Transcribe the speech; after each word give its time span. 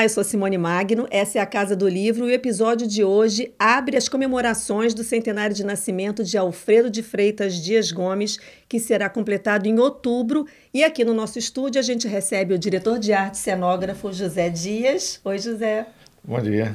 Olá, 0.00 0.06
eu 0.06 0.08
sou 0.08 0.24
Simone 0.24 0.56
Magno, 0.56 1.06
essa 1.10 1.38
é 1.38 1.42
a 1.42 1.46
Casa 1.46 1.76
do 1.76 1.86
Livro 1.86 2.26
e 2.26 2.32
o 2.32 2.34
episódio 2.34 2.86
de 2.86 3.04
hoje 3.04 3.52
abre 3.58 3.98
as 3.98 4.08
comemorações 4.08 4.94
do 4.94 5.04
centenário 5.04 5.54
de 5.54 5.62
nascimento 5.62 6.24
de 6.24 6.38
Alfredo 6.38 6.88
de 6.88 7.02
Freitas 7.02 7.56
Dias 7.56 7.92
Gomes, 7.92 8.38
que 8.66 8.80
será 8.80 9.10
completado 9.10 9.68
em 9.68 9.78
outubro. 9.78 10.46
E 10.72 10.82
aqui 10.82 11.04
no 11.04 11.12
nosso 11.12 11.38
estúdio 11.38 11.78
a 11.78 11.82
gente 11.82 12.08
recebe 12.08 12.54
o 12.54 12.58
diretor 12.58 12.98
de 12.98 13.12
arte 13.12 13.36
cenógrafo 13.36 14.10
José 14.10 14.48
Dias. 14.48 15.20
Oi, 15.22 15.38
José. 15.38 15.86
Bom 16.24 16.40
dia. 16.40 16.74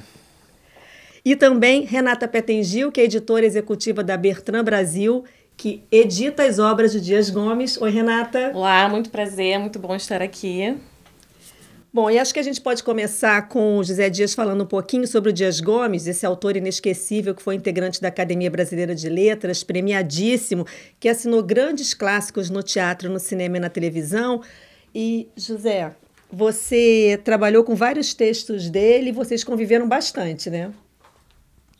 E 1.26 1.36
também 1.36 1.82
Renata 1.84 2.28
Petengil, 2.28 2.92
que 2.92 3.02
é 3.02 3.06
editora 3.06 3.44
executiva 3.44 4.04
da 4.04 4.16
Bertrand 4.16 4.64
Brasil, 4.64 5.24
que 5.58 5.84
edita 5.92 6.44
as 6.44 6.60
obras 6.60 6.92
de 6.92 7.02
Dias 7.02 7.32
Gomes. 7.32 7.76
Oi, 7.82 7.90
Renata. 7.90 8.52
Olá, 8.54 8.88
muito 8.88 9.10
prazer, 9.10 9.58
muito 9.58 9.80
bom 9.80 9.96
estar 9.96 10.22
aqui. 10.22 10.78
Bom, 11.96 12.12
e 12.12 12.20
acho 12.20 12.34
que 12.34 12.42
a 12.42 12.44
gente 12.44 12.60
pode 12.60 12.84
começar 12.84 13.48
com 13.48 13.78
o 13.78 13.84
José 13.84 14.10
Dias 14.10 14.34
falando 14.34 14.66
um 14.66 14.68
pouquinho 14.68 15.08
sobre 15.08 15.30
o 15.30 15.34
Dias 15.34 15.62
Gomes, 15.62 16.08
esse 16.08 16.26
autor 16.26 16.58
inesquecível 16.58 17.34
que 17.34 17.42
foi 17.42 17.56
integrante 17.56 18.02
da 18.02 18.10
Academia 18.10 18.52
Brasileira 18.52 18.94
de 18.94 19.08
Letras, 19.08 19.64
premiadíssimo, 19.64 20.68
que 21.00 21.08
assinou 21.08 21.42
grandes 21.42 21.94
clássicos 21.94 22.50
no 22.50 22.62
teatro, 22.62 23.10
no 23.10 23.18
cinema 23.18 23.56
e 23.56 23.60
na 23.62 23.70
televisão. 23.70 24.44
E, 24.94 25.30
José, 25.38 25.96
você 26.30 27.18
trabalhou 27.24 27.64
com 27.64 27.76
vários 27.76 28.14
textos 28.14 28.70
dele 28.70 29.12
e 29.12 29.14
vocês 29.14 29.42
conviveram 29.42 29.88
bastante, 29.88 30.50
né? 30.50 30.74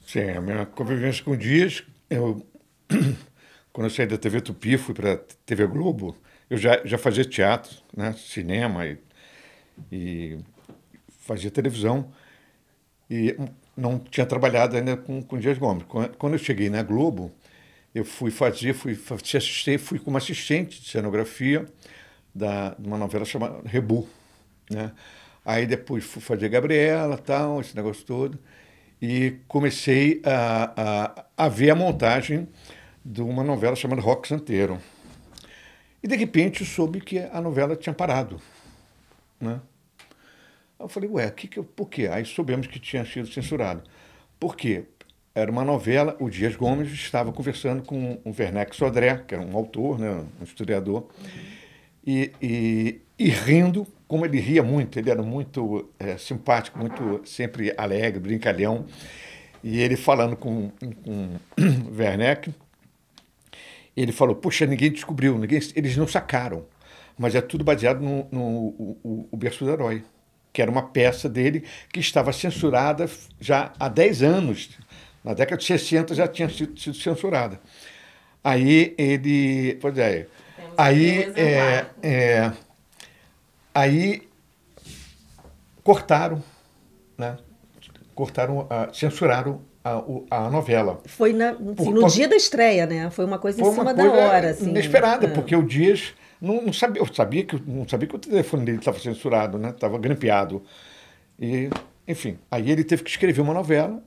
Sim, 0.08 0.30
a 0.30 0.40
minha 0.40 0.66
convivência 0.66 1.26
com 1.26 1.32
o 1.32 1.38
Dias, 1.38 1.84
eu, 2.10 2.42
quando 3.74 3.88
eu 3.88 3.90
saí 3.90 4.08
da 4.08 4.18
TV 4.18 4.40
Tupi, 4.40 4.78
fui 4.78 4.96
para 4.96 5.12
a 5.12 5.20
TV 5.46 5.68
Globo, 5.68 6.16
eu 6.50 6.56
já, 6.56 6.80
já 6.86 6.98
fazia 6.98 7.26
teatro, 7.26 7.76
né, 7.94 8.16
cinema 8.18 8.86
e 8.88 8.98
e 9.92 10.38
fazia 11.20 11.52
televisão 11.52 12.12
e 13.10 13.36
não 13.76 14.00
tinha 14.00 14.26
trabalhado 14.26 14.76
ainda 14.76 14.96
com, 14.96 15.22
com 15.22 15.38
Dias 15.38 15.58
Gomes. 15.58 15.86
Quando 16.18 16.34
eu 16.34 16.40
cheguei 16.40 16.70
na 16.70 16.82
Globo, 16.82 17.32
eu 17.94 18.04
fui 18.04 18.32
fazer, 18.32 18.74
fui 18.74 18.98
assistir, 19.36 19.80
fui 19.80 20.00
como 20.00 20.18
assistente 20.18 20.82
de 20.82 20.90
cenografia 20.90 21.66
da, 22.34 22.76
de 22.78 22.88
uma 22.88 22.98
novela 22.98 23.26
chamada 23.26 23.62
Rebu, 23.66 24.08
né? 24.70 24.92
Aí 25.46 25.68
depois 25.68 26.04
fui 26.04 26.22
fazer 26.22 26.50
Gabriela, 26.50 27.18
tal, 27.18 27.62
esse 27.62 27.76
negócio 27.76 28.04
todo, 28.04 28.40
e 29.00 29.36
comecei 29.48 30.22
a, 30.26 31.26
a, 31.38 31.46
a 31.46 31.50
ver 31.50 31.70
a 31.70 31.76
montagem 31.76 32.48
de 33.04 33.22
uma 33.22 33.44
novela 33.44 33.76
chamada 33.76 34.02
Rock 34.02 34.28
Santeiro. 34.28 34.82
E 36.02 36.08
de 36.08 36.16
repente 36.16 36.62
eu 36.62 36.68
soube 36.68 37.00
que 37.00 37.20
a 37.20 37.40
novela 37.40 37.76
tinha 37.76 37.94
parado. 37.94 38.42
Né? 39.40 39.60
Eu 40.80 40.88
falei, 40.88 41.10
ué, 41.10 41.30
que 41.32 41.48
que 41.48 41.62
por 41.62 41.90
quê? 41.90 42.08
Aí 42.12 42.26
soubemos 42.26 42.68
que 42.68 42.80
tinha 42.80 43.06
sido 43.06 43.28
censurado. 43.28 43.84
Por 44.40 44.56
quê? 44.56 44.86
Era 45.34 45.52
uma 45.52 45.66
novela, 45.66 46.16
o 46.20 46.30
Dias 46.30 46.56
Gomes 46.56 46.92
estava 46.92 47.32
conversando 47.32 47.84
com 47.84 48.20
o 48.24 48.34
Werneck 48.38 48.74
Sodré, 48.76 49.18
que 49.18 49.36
era 49.36 49.44
um 49.44 49.56
autor, 49.56 50.00
né, 50.00 50.24
um 50.40 50.44
historiador, 50.44 51.10
e, 52.08 52.32
e, 52.42 53.02
e, 53.20 53.30
rindo, 53.30 53.86
como 54.08 54.26
ele 54.26 54.40
ria 54.40 54.64
muito, 54.64 54.98
ele 54.98 55.10
era 55.10 55.22
muito 55.22 55.90
é, 56.00 56.18
simpático, 56.18 56.80
muito 56.80 57.22
sempre 57.26 57.74
alegre, 57.76 58.20
brincalhão, 58.20 58.86
e 59.62 59.82
ele 59.82 59.98
falando 59.98 60.38
com, 60.38 60.72
com 61.04 61.38
Werneck, 61.98 62.54
ele 63.98 64.14
falou, 64.14 64.36
puxa, 64.36 64.66
ninguém 64.66 64.92
descobriu, 64.92 65.38
ninguém, 65.38 65.60
eles 65.76 65.98
não 65.98 66.08
sacaram 66.08 66.66
mas 67.18 67.36
é 67.36 67.42
tudo 67.42 67.64
baseado 67.64 68.02
no, 68.02 68.28
no 68.32 68.44
o, 69.04 69.28
o 69.32 69.38
Berço 69.38 69.64
do 69.64 69.72
Herói, 69.72 70.04
que 70.52 70.62
era 70.62 70.72
uma 70.72 70.84
peça 70.84 71.28
dele 71.30 71.64
que 71.92 72.00
estava 72.00 72.32
censurada 72.32 73.10
já 73.40 73.74
há 73.80 73.88
10 73.88 74.24
anos. 74.24 74.70
Na 75.24 75.34
década 75.34 75.58
de 75.58 75.66
60 75.66 76.14
já 76.14 76.28
tinha 76.28 76.50
sido, 76.50 76.80
sido 76.80 76.96
censurada. 76.96 77.60
Aí 78.44 78.94
ele. 78.98 79.78
Pois 79.82 79.98
é. 79.98 80.28
Aí, 80.78 81.34
é, 81.36 81.86
é, 82.04 82.52
aí 83.74 84.28
cortaram, 85.84 86.44
né? 87.18 87.38
Cortaram, 88.14 88.60
uh, 88.60 88.94
censuraram 88.94 89.62
a, 89.84 90.02
a, 90.30 90.50
novela. 90.50 91.02
Foi 91.06 91.34
na, 91.34 91.52
assim, 91.52 91.74
Por, 91.76 91.94
no 91.94 92.08
dia 92.08 92.28
da 92.28 92.36
estreia, 92.36 92.86
né? 92.86 93.10
Foi 93.10 93.26
uma 93.26 93.40
coisa 93.40 93.62
em 93.62 93.72
cima 93.72 93.94
da 93.94 94.04
hora. 94.04 94.50
Assim, 94.52 94.70
inesperada, 94.70 95.28
é. 95.28 95.30
porque 95.30 95.56
o 95.56 95.64
Dias 95.64 96.14
não, 96.46 96.62
não, 96.62 96.74
sabia, 96.74 97.02
eu 97.02 97.14
sabia 97.14 97.44
que 97.44 97.60
não 97.68 97.88
sabia 97.88 98.08
que 98.08 98.16
o 98.16 98.20
telefone 98.20 98.66
dele 98.66 98.78
estava 98.78 99.00
censurado, 99.00 99.58
né? 99.58 99.70
Estava 99.70 99.98
grampeado. 99.98 100.64
E, 101.40 101.70
enfim, 102.08 102.38
aí 102.50 102.72
ele 102.72 102.84
teve 102.84 103.04
que 103.04 103.10
escrever 103.10 103.42
uma 103.42 103.54
novela 103.54 104.04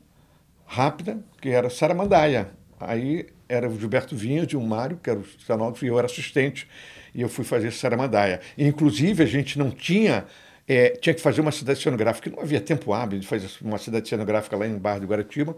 rápida, 0.64 1.18
que 1.40 1.48
era 1.48 1.68
Saramandaia. 1.68 2.50
Aí 2.80 3.26
era 3.48 3.68
o 3.68 3.78
Gilberto 3.78 4.14
Vinha, 4.14 4.46
de 4.46 4.56
um 4.56 4.66
Mário, 4.66 4.98
que 5.02 5.10
era 5.10 5.18
o 5.18 5.24
cenógrafo, 5.46 5.84
e 5.84 5.88
eu 5.88 5.98
era 5.98 6.06
assistente, 6.06 6.68
e 7.14 7.22
eu 7.22 7.28
fui 7.28 7.44
fazer 7.44 7.72
Saramandaia. 7.72 8.40
E, 8.56 8.66
inclusive, 8.66 9.22
a 9.22 9.26
gente 9.26 9.58
não 9.58 9.70
tinha... 9.70 10.24
É, 10.70 10.90
tinha 10.90 11.14
que 11.14 11.22
fazer 11.22 11.40
uma 11.40 11.50
cidade 11.50 11.80
cenográfica, 11.80 12.28
não 12.28 12.40
havia 12.42 12.60
tempo 12.60 12.92
hábil 12.92 13.18
de 13.18 13.26
fazer 13.26 13.48
uma 13.62 13.78
cidade 13.78 14.06
cenográfica 14.06 14.54
lá 14.54 14.66
em 14.66 14.76
Barra 14.76 14.98
de 14.98 15.06
Guaratiba, 15.06 15.56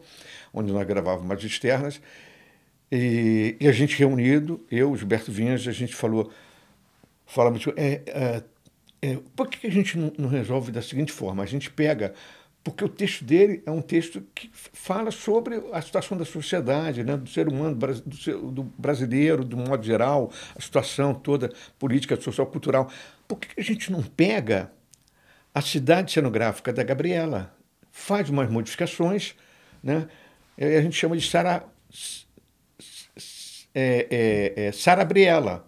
onde 0.54 0.72
nós 0.72 0.86
gravávamos 0.86 1.36
as 1.36 1.42
externas, 1.42 2.00
e, 2.92 3.56
e 3.60 3.68
a 3.68 3.72
gente 3.72 3.96
reunido, 3.96 4.64
eu, 4.70 4.96
Gilberto 4.96 5.30
Vinhas, 5.30 5.66
a 5.66 5.72
gente 5.72 5.96
falou, 5.96 6.30
falamos, 7.30 7.64
é, 7.76 8.02
é, 8.06 8.42
é, 9.02 9.18
por 9.34 9.48
que 9.48 9.66
a 9.66 9.70
gente 9.70 9.96
não, 9.96 10.12
não 10.18 10.28
resolve 10.28 10.70
da 10.70 10.82
seguinte 10.82 11.12
forma? 11.12 11.42
A 11.42 11.46
gente 11.46 11.70
pega 11.70 12.12
porque 12.62 12.84
o 12.84 12.88
texto 12.88 13.24
dele 13.24 13.62
é 13.64 13.70
um 13.70 13.80
texto 13.80 14.22
que 14.34 14.50
fala 14.52 15.10
sobre 15.10 15.62
a 15.72 15.80
situação 15.80 16.16
da 16.16 16.26
sociedade, 16.26 17.02
né, 17.02 17.16
do 17.16 17.28
ser 17.28 17.48
humano, 17.48 17.74
do, 17.74 18.16
ser, 18.16 18.36
do 18.36 18.64
brasileiro, 18.76 19.44
do 19.44 19.56
modo 19.56 19.82
geral, 19.82 20.30
a 20.54 20.60
situação 20.60 21.14
toda 21.14 21.50
política, 21.78 22.20
social, 22.20 22.46
cultural. 22.46 22.90
Por 23.26 23.38
que 23.38 23.58
a 23.58 23.64
gente 23.64 23.90
não 23.90 24.02
pega 24.02 24.70
a 25.54 25.62
cidade 25.62 26.12
cenográfica 26.12 26.70
da 26.70 26.82
Gabriela, 26.82 27.54
faz 27.90 28.28
umas 28.28 28.50
modificações, 28.50 29.34
né, 29.82 30.06
a 30.58 30.82
gente 30.82 30.96
chama 30.96 31.16
de 31.16 31.26
Sara, 31.26 31.64
é, 33.74 34.54
é, 34.54 34.66
é 34.66 34.72
Sarabriela, 34.72 35.66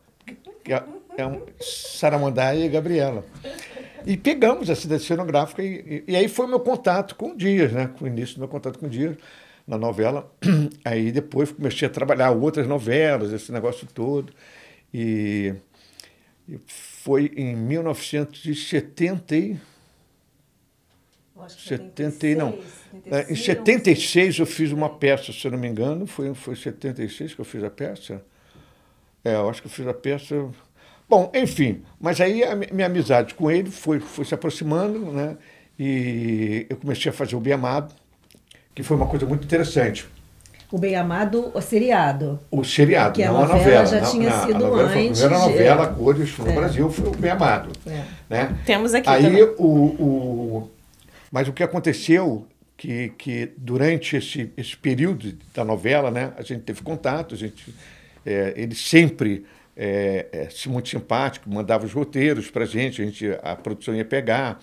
que 0.62 0.72
é 1.16 1.22
é 1.22 1.26
um, 1.26 1.42
Saramandaia 1.60 2.64
e 2.64 2.68
Gabriela. 2.68 3.24
E 4.04 4.16
pegamos 4.16 4.68
a 4.68 4.74
cidade 4.74 5.04
cenográfica 5.04 5.62
e, 5.62 6.04
e, 6.06 6.12
e, 6.12 6.16
aí 6.16 6.28
foi 6.28 6.46
o 6.46 6.48
meu 6.48 6.60
contato 6.60 7.14
com 7.14 7.32
o 7.32 7.36
Dias, 7.36 7.72
né? 7.72 7.90
Com 7.98 8.04
o 8.04 8.08
início 8.08 8.36
do 8.36 8.40
meu 8.40 8.48
contato 8.48 8.78
com 8.78 8.86
o 8.86 8.88
Dias 8.88 9.16
na 9.66 9.78
novela. 9.78 10.30
Aí 10.84 11.12
depois 11.12 11.52
comecei 11.52 11.86
a 11.86 11.90
trabalhar 11.90 12.30
outras 12.30 12.66
novelas, 12.66 13.32
esse 13.32 13.52
negócio 13.52 13.86
todo. 13.86 14.32
E, 14.92 15.54
e 16.48 16.58
foi 16.66 17.32
em 17.36 17.54
1970 17.54 19.36
e... 19.36 19.60
Acho 21.38 21.56
que 21.56 21.68
70, 21.68 22.34
não. 22.36 22.52
76, 22.92 23.30
em 23.30 23.34
76 23.34 24.38
eu 24.38 24.46
fiz 24.46 24.70
uma 24.70 24.88
peça, 24.88 25.32
se 25.32 25.44
eu 25.44 25.50
não 25.50 25.58
me 25.58 25.66
engano, 25.66 26.06
foi 26.06 26.32
foi 26.34 26.54
76 26.54 27.34
que 27.34 27.40
eu 27.40 27.44
fiz 27.44 27.64
a 27.64 27.70
peça. 27.70 28.22
É, 29.24 29.34
eu 29.34 29.48
acho 29.48 29.60
que 29.60 29.66
eu 29.66 29.72
fiz 29.72 29.86
a 29.88 29.94
peça 29.94 30.48
Bom, 31.12 31.30
enfim, 31.34 31.82
mas 32.00 32.22
aí 32.22 32.42
a 32.42 32.56
minha 32.56 32.86
amizade 32.86 33.34
com 33.34 33.50
ele 33.50 33.70
foi, 33.70 34.00
foi 34.00 34.24
se 34.24 34.32
aproximando, 34.32 34.98
né? 35.12 35.36
E 35.78 36.66
eu 36.70 36.76
comecei 36.78 37.10
a 37.10 37.12
fazer 37.12 37.36
o 37.36 37.40
Bem 37.40 37.52
Amado, 37.52 37.92
que 38.74 38.82
foi 38.82 38.96
uma 38.96 39.04
coisa 39.04 39.26
muito 39.26 39.44
interessante. 39.44 40.06
O 40.70 40.78
Bem 40.78 40.96
Amado, 40.96 41.50
o 41.52 41.60
seriado. 41.60 42.40
O 42.50 42.64
seriado, 42.64 43.12
que 43.12 43.26
não 43.26 43.44
a 43.44 43.46
novela. 43.46 43.84
já 43.84 44.00
tinha 44.00 44.30
na, 44.30 44.46
sido 44.46 44.56
a 44.56 44.58
novela 44.70 44.88
antes. 44.88 45.20
Foi 45.20 45.26
a 45.26 45.30
primeira 45.30 45.38
novela 45.38 45.84
a 45.84 45.86
cores 45.88 46.38
no 46.38 46.48
é. 46.48 46.54
Brasil 46.54 46.90
foi 46.90 47.08
o 47.10 47.14
Bem 47.14 47.30
Amado. 47.30 47.72
É. 47.86 48.04
Né? 48.30 48.58
Temos 48.64 48.94
aqui 48.94 49.10
Aí 49.10 49.22
também. 49.22 49.42
o, 49.42 49.66
o... 49.66 50.70
Mas 51.30 51.46
o 51.46 51.52
que 51.52 51.62
aconteceu 51.62 52.46
que, 52.74 53.12
que 53.18 53.52
durante 53.58 54.16
esse, 54.16 54.50
esse 54.56 54.78
período 54.78 55.34
da 55.54 55.62
novela, 55.62 56.10
né, 56.10 56.32
a 56.38 56.42
gente 56.42 56.62
teve 56.62 56.80
contato, 56.80 57.34
a 57.34 57.38
gente, 57.38 57.74
é, 58.24 58.54
ele 58.56 58.74
sempre 58.74 59.44
é, 59.76 60.26
é, 60.32 60.68
muito 60.68 60.88
simpático, 60.88 61.48
mandava 61.50 61.84
os 61.84 61.92
roteiros 61.92 62.50
para 62.50 62.64
a 62.64 62.66
gente, 62.66 63.02
a 63.02 63.04
gente, 63.04 63.26
a 63.42 63.56
produção 63.56 63.94
ia 63.94 64.04
pegar. 64.04 64.60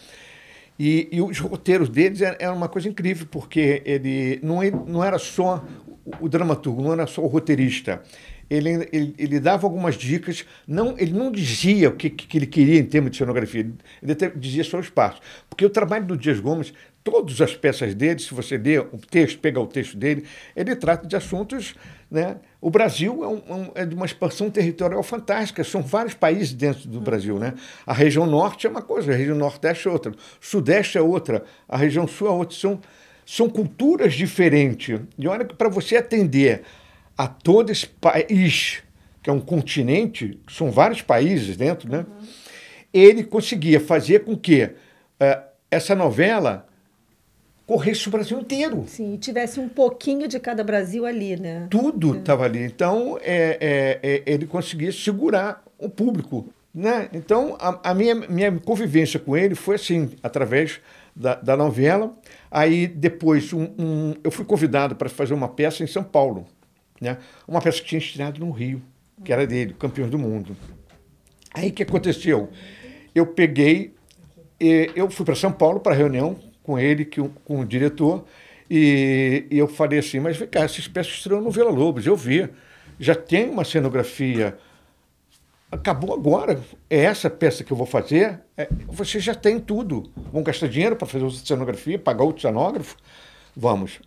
E, 0.79 1.09
e 1.11 1.21
os 1.21 1.39
roteiros 1.39 1.89
deles 1.89 2.21
eram 2.21 2.56
uma 2.56 2.69
coisa 2.69 2.88
incrível, 2.88 3.27
porque 3.29 3.81
ele 3.85 4.39
não, 4.41 4.61
não 4.88 5.03
era 5.03 5.19
só 5.19 5.65
o 6.21 6.29
dramaturgo, 6.29 6.81
não 6.81 6.94
era 6.94 7.06
só 7.06 7.21
o 7.21 7.27
roteirista. 7.27 8.01
Ele, 8.50 8.88
ele, 8.91 9.13
ele, 9.17 9.39
dava 9.39 9.67
algumas 9.67 9.95
dicas, 9.95 10.44
não, 10.67 10.97
ele 10.97 11.12
não 11.12 11.31
dizia 11.31 11.89
o 11.89 11.95
que, 11.95 12.09
que 12.09 12.35
ele 12.35 12.47
queria 12.47 12.79
em 12.79 12.85
termos 12.85 13.12
de 13.12 13.17
cenografia, 13.17 13.62
ele, 13.62 13.75
ele 14.01 14.31
dizia 14.38 14.63
só 14.63 14.77
o 14.77 14.79
espaço. 14.79 15.21
Porque 15.47 15.63
o 15.63 15.69
trabalho 15.69 16.05
do 16.05 16.17
Dias 16.17 16.39
Gomes 16.39 16.73
todas 17.03 17.41
as 17.41 17.55
peças 17.55 17.94
dele, 17.95 18.19
se 18.19 18.33
você 18.33 18.57
ler 18.57 18.81
o 18.91 18.97
texto, 18.97 19.39
pegar 19.39 19.62
o 19.62 19.67
texto 19.67 19.97
dele, 19.97 20.25
ele 20.55 20.75
trata 20.75 21.07
de 21.07 21.15
assuntos. 21.15 21.75
Né? 22.09 22.38
O 22.61 22.69
Brasil 22.69 23.23
é, 23.23 23.27
um, 23.27 23.71
é, 23.73 23.85
de 23.85 23.95
uma 23.95 24.06
expansão 24.06 24.50
territorial 24.50 25.01
fantástica, 25.01 25.63
são 25.63 25.81
vários 25.81 26.13
países 26.13 26.51
dentro 26.51 26.89
do 26.89 27.00
Brasil. 27.00 27.39
Né? 27.39 27.53
A 27.85 27.94
região 27.94 28.25
norte 28.25 28.67
é 28.67 28.69
uma 28.69 28.81
coisa, 28.81 29.13
a 29.13 29.15
região 29.15 29.38
nordeste 29.38 29.88
é 29.88 29.91
outra, 29.91 30.11
sudeste 30.41 30.97
é 30.97 31.01
outra, 31.01 31.44
a 31.67 31.77
região 31.77 32.06
sul 32.06 32.27
é 32.27 32.31
outra. 32.31 32.57
São, 32.57 32.81
são 33.25 33.50
culturas 33.50 34.13
diferentes. 34.13 35.00
E 35.17 35.27
olha 35.27 35.45
que 35.45 35.56
para 35.56 35.69
você 35.69 35.95
atender 35.95 36.63
a 37.17 37.27
todo 37.27 37.71
esse 37.71 37.88
país, 37.88 38.83
que 39.23 39.29
é 39.29 39.33
um 39.33 39.39
continente, 39.39 40.39
são 40.50 40.69
vários 40.69 41.01
países 41.01 41.55
dentro, 41.55 41.89
né? 41.89 42.05
Ele 42.94 43.23
conseguia 43.23 43.79
fazer 43.79 44.23
com 44.23 44.35
que 44.35 44.63
uh, 44.63 45.44
essa 45.69 45.94
novela 45.94 46.69
corresse 47.69 48.07
o 48.07 48.12
Brasil 48.12 48.39
inteiro. 48.39 48.83
Sim, 48.88 49.13
e 49.13 49.18
tivesse 49.19 49.60
um 49.60 49.69
pouquinho 49.69 50.27
de 50.27 50.39
cada 50.39 50.63
Brasil 50.63 51.06
ali, 51.06 51.39
né? 51.39 51.68
Tudo 51.69 52.18
estava 52.18 52.42
é. 52.42 52.45
ali. 52.48 52.63
Então, 52.63 53.19
é, 53.21 54.00
é, 54.01 54.10
é, 54.12 54.24
ele 54.25 54.48
conseguia 54.48 54.92
segurar 54.92 55.63
o 55.77 55.88
público. 55.88 56.51
Né? 56.74 57.07
Então, 57.13 57.56
a, 57.60 57.92
a, 57.92 57.94
minha, 57.94 58.16
minha 58.16 58.51
convivência 58.60 59.19
com 59.19 59.38
ele 59.38 59.54
foi 59.54 59.75
assim, 59.75 60.10
através 60.24 60.81
da, 61.16 61.36
da 61.36 61.56
novela. 61.56 62.18
Aí, 62.50 62.88
depois, 62.88 63.54
um, 63.54 63.69
um, 63.77 64.15
eu 64.24 64.31
fui 64.31 64.45
convidado 64.45 64.95
para 64.95 65.07
fazer 65.07 65.36
uma 65.36 65.48
peça 65.48 65.83
em 65.83 65.88
São 65.88 66.04
Paulo. 66.04 66.48
Né? 67.00 67.19
Uma 67.48 67.62
peça 67.62 67.80
que 67.83 67.88
tinha 67.88 68.00
estreado 68.00 68.39
no 68.39 68.50
Rio, 68.50 68.81
que 69.24 69.31
era 69.31 69.45
dele, 69.45 69.75
Campeões 69.77 70.10
do 70.10 70.18
Mundo. 70.18 70.57
Aí, 71.54 71.69
o 71.69 71.72
que 71.72 71.83
aconteceu? 71.83 72.50
Eu 73.13 73.27
peguei, 73.27 73.94
eu 74.60 75.07
fui 75.12 75.24
para 75.24 75.36
São 75.36 75.51
Paulo 75.51 75.80
para 75.80 75.94
reunião 75.94 76.49
com 76.63 76.77
ele, 76.77 77.06
que, 77.06 77.21
com 77.44 77.61
o 77.61 77.65
diretor, 77.65 78.25
e, 78.69 79.45
e 79.50 79.57
eu 79.57 79.67
falei 79.67 80.00
assim, 80.00 80.19
mas 80.19 80.38
vem 80.38 80.47
cá, 80.47 80.61
essas 80.61 80.88
peças 80.88 81.13
estreou 81.13 81.41
no 81.41 81.50
Vila 81.50 81.71
Lobos, 81.71 82.06
eu 82.06 82.15
vi, 82.15 82.47
já 83.00 83.15
tem 83.15 83.50
uma 83.50 83.63
cenografia, 83.63 84.57
acabou 85.71 86.13
agora, 86.13 86.61
é 86.89 87.00
essa 87.00 87.29
peça 87.29 87.63
que 87.63 87.71
eu 87.71 87.77
vou 87.77 87.88
fazer, 87.88 88.39
é, 88.56 88.67
você 88.88 89.19
já 89.19 89.33
tem 89.33 89.59
tudo, 89.59 90.11
vão 90.31 90.44
gastar 90.44 90.67
dinheiro 90.67 90.95
para 90.95 91.07
fazer 91.07 91.25
a 91.25 91.29
cenografia, 91.31 91.97
pagar 91.97 92.23
o 92.23 92.39
cenógrafo, 92.39 92.95
vamos. 93.55 94.00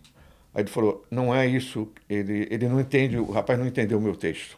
Aí 0.53 0.61
ele 0.61 0.69
falou, 0.69 1.03
não 1.09 1.33
é 1.33 1.47
isso, 1.47 1.89
ele, 2.07 2.47
ele 2.49 2.67
não 2.67 2.79
entende, 2.79 3.17
o 3.17 3.31
rapaz 3.31 3.57
não 3.57 3.65
entendeu 3.65 3.97
o 3.97 4.01
meu 4.01 4.15
texto. 4.15 4.57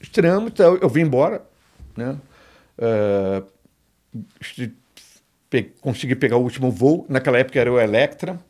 Estreamos, 0.00 0.52
então 0.52 0.76
eu 0.76 0.88
vim 0.88 1.02
embora, 1.02 1.42
né? 1.96 2.18
Uh, 2.78 3.46
pe 5.52 5.70
consegui 5.82 6.14
pegar 6.14 6.38
o 6.38 6.42
último 6.42 6.70
voo, 6.70 7.04
naquela 7.10 7.38
época 7.38 7.60
era 7.60 7.70
o 7.70 7.78
Electra, 7.78 8.40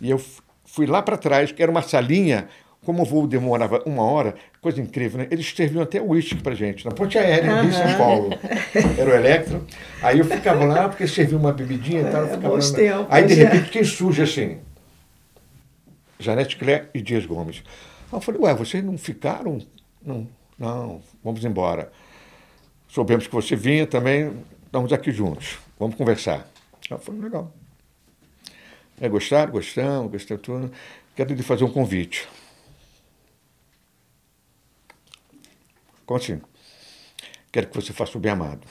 e 0.00 0.08
eu 0.08 0.22
fui 0.64 0.86
lá 0.86 1.02
para 1.02 1.16
trás, 1.16 1.50
que 1.50 1.60
era 1.60 1.68
uma 1.68 1.82
salinha, 1.82 2.46
como 2.84 3.02
o 3.02 3.04
voo 3.04 3.26
demorava 3.26 3.82
uma 3.84 4.04
hora, 4.04 4.36
coisa 4.60 4.80
incrível, 4.80 5.18
né? 5.18 5.26
Eles 5.32 5.52
serviam 5.52 5.82
até 5.82 6.00
uísque 6.00 6.40
para 6.40 6.54
gente, 6.54 6.84
na 6.84 6.92
ponte 6.92 7.18
aérea 7.18 7.56
uhum. 7.56 7.68
em 7.68 7.72
São 7.72 7.98
Paulo. 7.98 8.30
Era 8.96 9.10
o 9.10 9.14
Electra. 9.14 9.60
Aí 10.00 10.20
eu 10.20 10.24
ficava 10.24 10.64
lá, 10.64 10.88
porque 10.88 11.08
servia 11.08 11.36
uma 11.36 11.52
bebidinha 11.52 12.02
e 12.02 12.10
tal. 12.10 12.22
Eu 12.22 12.28
ficava 12.28 12.54
lá, 12.54 13.06
aí, 13.10 13.26
de 13.26 13.34
repente, 13.34 13.70
quem 13.70 13.82
surge 13.82 14.22
assim? 14.22 14.58
Janete 16.20 16.56
Clé 16.56 16.86
e 16.94 17.02
Dias 17.02 17.26
Gomes. 17.26 17.64
Aí 18.12 18.16
eu 18.16 18.20
falei, 18.20 18.40
ué, 18.40 18.54
vocês 18.54 18.82
não 18.84 18.96
ficaram? 18.96 19.58
Não, 20.00 20.28
não, 20.56 21.02
vamos 21.22 21.44
embora. 21.44 21.90
Soubemos 22.86 23.26
que 23.26 23.34
você 23.34 23.56
vinha 23.56 23.88
também, 23.88 24.32
estamos 24.66 24.92
aqui 24.92 25.10
juntos. 25.10 25.58
Vamos 25.78 25.96
conversar. 25.96 26.48
Ela 26.90 26.98
falou, 26.98 27.20
legal. 27.20 27.52
É, 29.00 29.08
gostaram? 29.08 29.52
Gostamos, 29.52 30.10
gostamos 30.10 30.42
tudo. 30.42 30.72
Quero 31.14 31.34
lhe 31.34 31.42
fazer 31.42 31.64
um 31.64 31.70
convite. 31.70 32.28
Como 36.04 36.18
assim? 36.18 36.40
Quero 37.52 37.68
que 37.68 37.76
você 37.76 37.92
faça 37.92 38.16
o 38.16 38.20
bem 38.20 38.32
amado. 38.32 38.66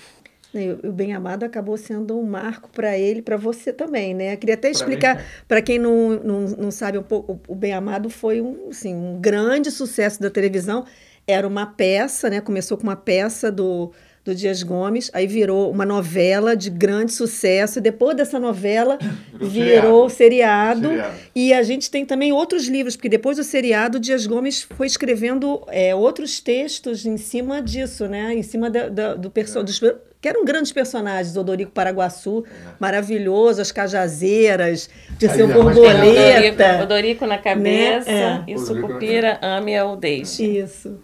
O 0.84 0.92
Bem 0.92 1.14
Amado 1.14 1.44
acabou 1.44 1.78
sendo 1.78 2.18
um 2.18 2.24
marco 2.24 2.70
para 2.70 2.98
ele, 2.98 3.22
para 3.22 3.38
você 3.38 3.72
também, 3.72 4.14
né? 4.14 4.34
Eu 4.34 4.38
queria 4.38 4.56
até 4.56 4.72
explicar 4.72 5.24
para 5.48 5.62
quem 5.62 5.78
não, 5.78 6.12
não, 6.24 6.42
não 6.42 6.72
sabe 6.72 6.98
um 6.98 7.04
pouco, 7.04 7.40
o 7.48 7.54
Bem 7.54 7.74
Amado 7.74 8.10
foi 8.10 8.42
um, 8.42 8.70
assim, 8.70 8.96
um 8.96 9.20
grande 9.20 9.70
sucesso 9.70 10.22
da 10.22 10.30
televisão. 10.30 10.86
Era 11.28 11.48
uma 11.48 11.66
peça, 11.66 12.30
né? 12.30 12.40
Começou 12.42 12.78
com 12.78 12.84
uma 12.84 12.96
peça 12.96 13.52
do 13.52 13.92
do 14.28 14.36
Dias 14.36 14.62
Gomes, 14.62 15.10
aí 15.14 15.26
virou 15.26 15.72
uma 15.72 15.86
novela 15.86 16.56
de 16.56 16.70
grande 16.70 17.14
sucesso. 17.14 17.80
Depois 17.80 18.16
dessa 18.16 18.38
novela, 18.38 18.98
virou, 19.40 19.50
virou 19.50 20.10
seriado. 20.10 20.82
seriado. 20.82 20.90
seriado. 20.90 21.16
E 21.34 21.54
a 21.54 21.64
gente 21.64 21.90
tem 21.90 22.06
também 22.06 22.34
outros 22.34 22.68
livros, 22.68 22.96
porque 22.96 23.08
depois 23.08 23.38
do 23.38 23.44
seriado, 23.44 23.98
o 23.98 24.02
Dias 24.02 24.28
Gomes 24.28 24.64
foi 24.64 24.86
escrevendo 24.86 25.64
é, 25.70 25.96
outros 25.96 26.40
textos 26.42 27.06
em 27.06 27.18
cima 27.18 27.62
disso, 27.62 28.08
né? 28.08 28.34
Em 28.34 28.44
cima 28.44 28.70
da, 28.70 28.90
da, 28.90 29.14
do 29.16 29.30
personagem. 29.32 29.90
É. 29.90 29.96
Que 30.20 30.28
eram 30.28 30.44
grandes 30.44 30.72
personagens, 30.72 31.38
Odorico 31.38 31.72
Paraguaçu, 31.72 32.44
é. 32.48 32.74
maravilhoso, 32.80 33.62
as 33.62 33.72
cajazeiras, 33.72 34.90
de 35.18 35.30
seu 35.30 35.48
borboleta. 35.48 35.94
Odorico, 36.02 36.84
Odorico 36.84 37.26
na 37.28 37.38
cabeça 37.38 38.10
né? 38.10 38.44
é. 38.48 38.52
e 38.52 38.58
Sucupira, 38.58 39.40
ame 39.44 39.80
ou 39.80 39.96
deixe. 39.96 40.44
Isso 40.44 41.00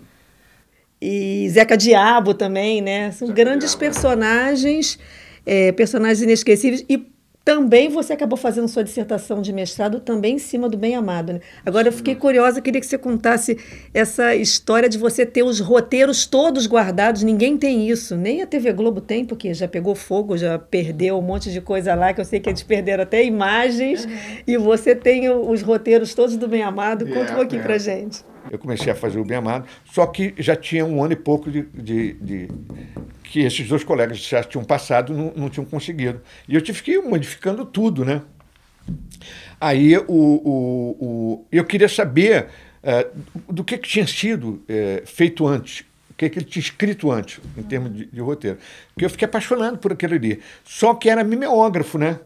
e 1.03 1.49
Zeca 1.49 1.75
Diabo 1.75 2.33
também, 2.33 2.81
né? 2.81 3.11
São 3.11 3.27
Zeca 3.27 3.43
grandes 3.43 3.71
Diabo, 3.71 3.79
personagens, 3.79 4.97
é, 5.45 5.73
personagens 5.73 6.21
inesquecíveis. 6.21 6.85
E 6.87 7.11
também 7.43 7.89
você 7.89 8.13
acabou 8.13 8.37
fazendo 8.37 8.69
sua 8.69 8.85
dissertação 8.85 9.41
de 9.41 9.51
mestrado 9.51 9.99
também 9.99 10.35
em 10.35 10.39
cima 10.39 10.69
do 10.69 10.77
Bem 10.77 10.95
Amado. 10.95 11.33
Né? 11.33 11.41
Agora 11.65 11.89
eu 11.89 11.91
fiquei 11.91 12.15
curiosa, 12.15 12.61
queria 12.61 12.79
que 12.79 12.87
você 12.87 12.97
contasse 12.97 13.57
essa 13.93 14.33
história 14.33 14.87
de 14.87 14.97
você 14.97 15.25
ter 15.25 15.43
os 15.43 15.59
roteiros 15.59 16.25
todos 16.25 16.65
guardados. 16.65 17.21
Ninguém 17.21 17.57
tem 17.57 17.89
isso, 17.89 18.15
nem 18.15 18.41
a 18.41 18.47
TV 18.47 18.71
Globo 18.71 19.01
tem, 19.01 19.25
porque 19.25 19.53
já 19.53 19.67
pegou 19.67 19.95
fogo, 19.95 20.37
já 20.37 20.57
perdeu 20.57 21.17
um 21.17 21.21
monte 21.21 21.51
de 21.51 21.59
coisa 21.59 21.93
lá, 21.95 22.13
que 22.13 22.21
eu 22.21 22.25
sei 22.25 22.39
que 22.39 22.49
eles 22.49 22.63
perderam 22.63 23.03
até 23.03 23.25
imagens. 23.25 24.05
Uhum. 24.05 24.11
E 24.47 24.57
você 24.57 24.95
tem 24.95 25.29
os 25.29 25.61
roteiros 25.61 26.13
todos 26.13 26.37
do 26.37 26.47
Bem 26.47 26.63
Amado. 26.63 27.05
Conta 27.07 27.19
yeah, 27.19 27.33
um 27.33 27.35
pouquinho 27.35 27.61
yeah. 27.61 27.67
pra 27.67 27.77
gente. 27.77 28.23
Eu 28.51 28.59
comecei 28.59 28.91
a 28.91 28.95
fazer 28.95 29.19
o 29.19 29.25
Bem 29.25 29.37
Amado, 29.37 29.65
só 29.85 30.05
que 30.05 30.33
já 30.37 30.55
tinha 30.55 30.85
um 30.85 31.03
ano 31.03 31.13
e 31.13 31.15
pouco 31.15 31.49
de, 31.49 31.63
de, 31.63 32.13
de 32.13 32.47
que 33.23 33.41
esses 33.41 33.67
dois 33.67 33.83
colegas 33.83 34.17
já 34.19 34.43
tinham 34.43 34.63
passado 34.63 35.13
não, 35.13 35.33
não 35.35 35.49
tinham 35.49 35.65
conseguido. 35.65 36.21
E 36.47 36.55
eu 36.55 36.61
tive 36.61 36.81
que 36.83 36.91
ir 36.91 37.01
modificando 37.01 37.65
tudo, 37.65 38.05
né? 38.05 38.21
Aí 39.59 39.97
o, 39.97 40.03
o, 40.07 40.97
o 40.99 41.45
eu 41.51 41.63
queria 41.63 41.87
saber 41.87 42.47
uh, 42.83 43.51
do 43.51 43.63
que, 43.63 43.77
que 43.77 43.87
tinha 43.87 44.05
sido 44.05 44.61
uh, 44.69 45.05
feito 45.05 45.47
antes, 45.47 45.85
o 46.11 46.13
que, 46.15 46.29
que 46.29 46.39
ele 46.39 46.45
tinha 46.45 46.61
escrito 46.61 47.11
antes, 47.11 47.39
em 47.57 47.63
termos 47.63 47.95
de, 47.95 48.05
de, 48.05 48.21
roteiro. 48.21 48.57
Porque 48.93 49.05
eu 49.05 49.09
fiquei 49.09 49.25
apaixonado 49.25 49.77
por 49.77 49.93
aquele 49.93 50.15
ali. 50.15 50.41
Só 50.63 50.93
que 50.93 51.09
era 51.09 51.23
mimeógrafo, 51.23 51.97
né? 51.97 52.19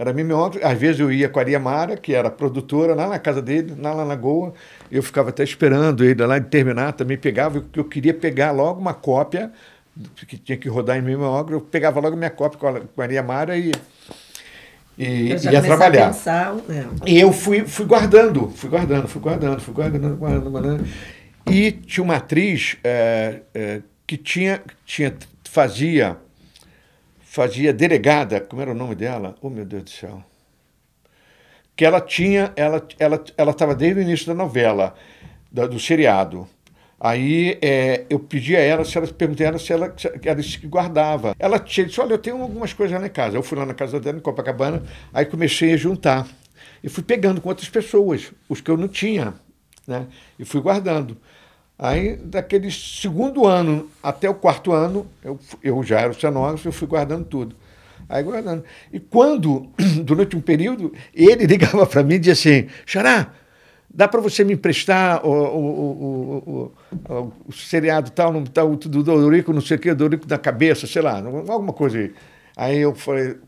Era 0.00 0.14
mimeógrafo. 0.14 0.66
Às 0.66 0.78
vezes 0.78 0.98
eu 0.98 1.12
ia 1.12 1.28
com 1.28 1.38
a 1.38 1.42
Aria 1.42 1.60
Mara, 1.60 1.94
que 1.94 2.14
era 2.14 2.30
produtora, 2.30 2.94
lá 2.94 3.06
na 3.06 3.18
casa 3.18 3.42
dele, 3.42 3.74
lá 3.78 3.94
na 3.94 4.02
Lagoa. 4.02 4.54
Eu 4.90 5.02
ficava 5.02 5.28
até 5.28 5.44
esperando 5.44 6.02
ele 6.02 6.24
lá 6.24 6.40
terminar, 6.40 6.94
também 6.94 7.18
pegava, 7.18 7.60
porque 7.60 7.78
eu 7.78 7.84
queria 7.84 8.14
pegar 8.14 8.50
logo 8.50 8.80
uma 8.80 8.94
cópia, 8.94 9.52
que 10.26 10.38
tinha 10.38 10.56
que 10.56 10.70
rodar 10.70 10.96
em 10.96 11.02
mimeógrafo. 11.02 11.52
Eu 11.52 11.60
pegava 11.60 12.00
logo 12.00 12.16
minha 12.16 12.30
cópia 12.30 12.58
com 12.58 12.66
a, 12.66 12.80
com 12.80 12.98
a 13.02 13.04
Aria 13.04 13.22
Mara 13.22 13.58
e 13.58 13.72
e 14.96 15.34
ia 15.34 15.60
trabalhar. 15.60 16.08
Pensar, 16.08 16.56
é. 16.70 16.84
E 17.06 17.20
eu 17.20 17.30
fui, 17.30 17.66
fui 17.66 17.84
guardando, 17.84 18.50
fui 18.56 18.70
guardando, 18.70 19.06
fui 19.06 19.20
guardando, 19.20 19.60
fui 19.60 19.74
guardando, 19.74 20.16
guardando, 20.16 20.50
guardando. 20.50 20.88
E 21.46 21.72
tinha 21.72 22.04
uma 22.04 22.16
atriz 22.16 22.78
é, 22.82 23.40
é, 23.54 23.82
que 24.06 24.16
tinha, 24.16 24.62
tinha, 24.86 25.14
fazia 25.44 26.16
fazia 27.30 27.72
delegada, 27.72 28.40
como 28.40 28.60
era 28.60 28.72
o 28.72 28.74
nome 28.74 28.96
dela? 28.96 29.36
Oh, 29.40 29.48
meu 29.48 29.64
Deus 29.64 29.84
do 29.84 29.90
céu. 29.90 30.24
Que 31.76 31.84
ela 31.84 32.00
tinha, 32.00 32.52
ela 32.56 32.84
ela 32.98 33.24
ela 33.36 33.50
estava 33.52 33.72
desde 33.72 34.00
o 34.00 34.02
início 34.02 34.26
da 34.26 34.34
novela, 34.34 34.96
da, 35.50 35.64
do 35.64 35.78
seriado. 35.78 36.48
Aí 36.98 37.56
é, 37.62 38.04
eu 38.10 38.18
pedi 38.18 38.56
a 38.56 38.60
ela, 38.60 38.84
se 38.84 38.98
ela 38.98 39.06
perguntei 39.06 39.46
a 39.46 39.50
ela 39.50 39.58
se 39.60 39.72
ela, 39.72 39.94
se 39.96 40.10
ela 40.24 40.42
se 40.42 40.66
guardava. 40.66 41.36
Ela 41.38 41.60
tinha 41.60 41.86
disse: 41.86 42.00
Olha, 42.00 42.14
eu 42.14 42.18
tenho 42.18 42.42
algumas 42.42 42.72
coisas 42.72 43.00
lá 43.00 43.06
em 43.06 43.10
casa. 43.10 43.36
Eu 43.36 43.44
fui 43.44 43.56
lá 43.56 43.64
na 43.64 43.74
casa 43.74 44.00
dela, 44.00 44.18
em 44.18 44.20
Copacabana, 44.20 44.82
aí 45.14 45.24
comecei 45.24 45.72
a 45.72 45.76
juntar. 45.76 46.26
E 46.82 46.88
fui 46.88 47.04
pegando 47.04 47.40
com 47.40 47.48
outras 47.48 47.68
pessoas, 47.68 48.32
os 48.48 48.60
que 48.60 48.70
eu 48.70 48.76
não 48.76 48.88
tinha, 48.88 49.34
né? 49.86 50.08
E 50.36 50.44
fui 50.44 50.60
guardando. 50.60 51.16
Aí, 51.82 52.14
daquele 52.16 52.70
segundo 52.70 53.46
ano 53.46 53.88
até 54.02 54.28
o 54.28 54.34
quarto 54.34 54.70
ano, 54.70 55.06
eu, 55.24 55.40
eu 55.62 55.82
já 55.82 55.98
era 56.00 56.10
o 56.10 56.14
cenógrafo, 56.14 56.68
eu 56.68 56.72
fui 56.72 56.86
guardando 56.86 57.24
tudo. 57.24 57.56
Aí 58.06 58.22
guardando. 58.22 58.64
E 58.92 59.00
quando, 59.00 59.66
durante 60.04 60.36
um 60.36 60.42
período, 60.42 60.92
ele 61.14 61.46
ligava 61.48 61.86
para 61.86 62.02
mim 62.02 62.16
e 62.16 62.18
dizia 62.18 62.34
assim, 62.34 62.68
Xará, 62.84 63.32
dá 63.88 64.06
para 64.06 64.20
você 64.20 64.44
me 64.44 64.52
emprestar 64.52 65.24
o, 65.26 65.30
o, 65.32 66.72
o, 67.08 67.32
o, 67.48 67.52
seriado 67.52 68.10
tal, 68.10 68.30
não, 68.30 68.44
tal 68.44 68.76
do 68.76 69.02
Dorico, 69.02 69.50
não 69.50 69.62
sei 69.62 69.78
o 69.78 69.80
quê, 69.80 69.94
Dorico 69.94 70.26
da 70.26 70.36
cabeça, 70.36 70.86
sei 70.86 71.00
lá, 71.00 71.16
alguma 71.16 71.72
coisa 71.72 71.96
aí. 71.96 72.12
Aí 72.58 72.78
eu 72.78 72.94
falei, 72.94 73.38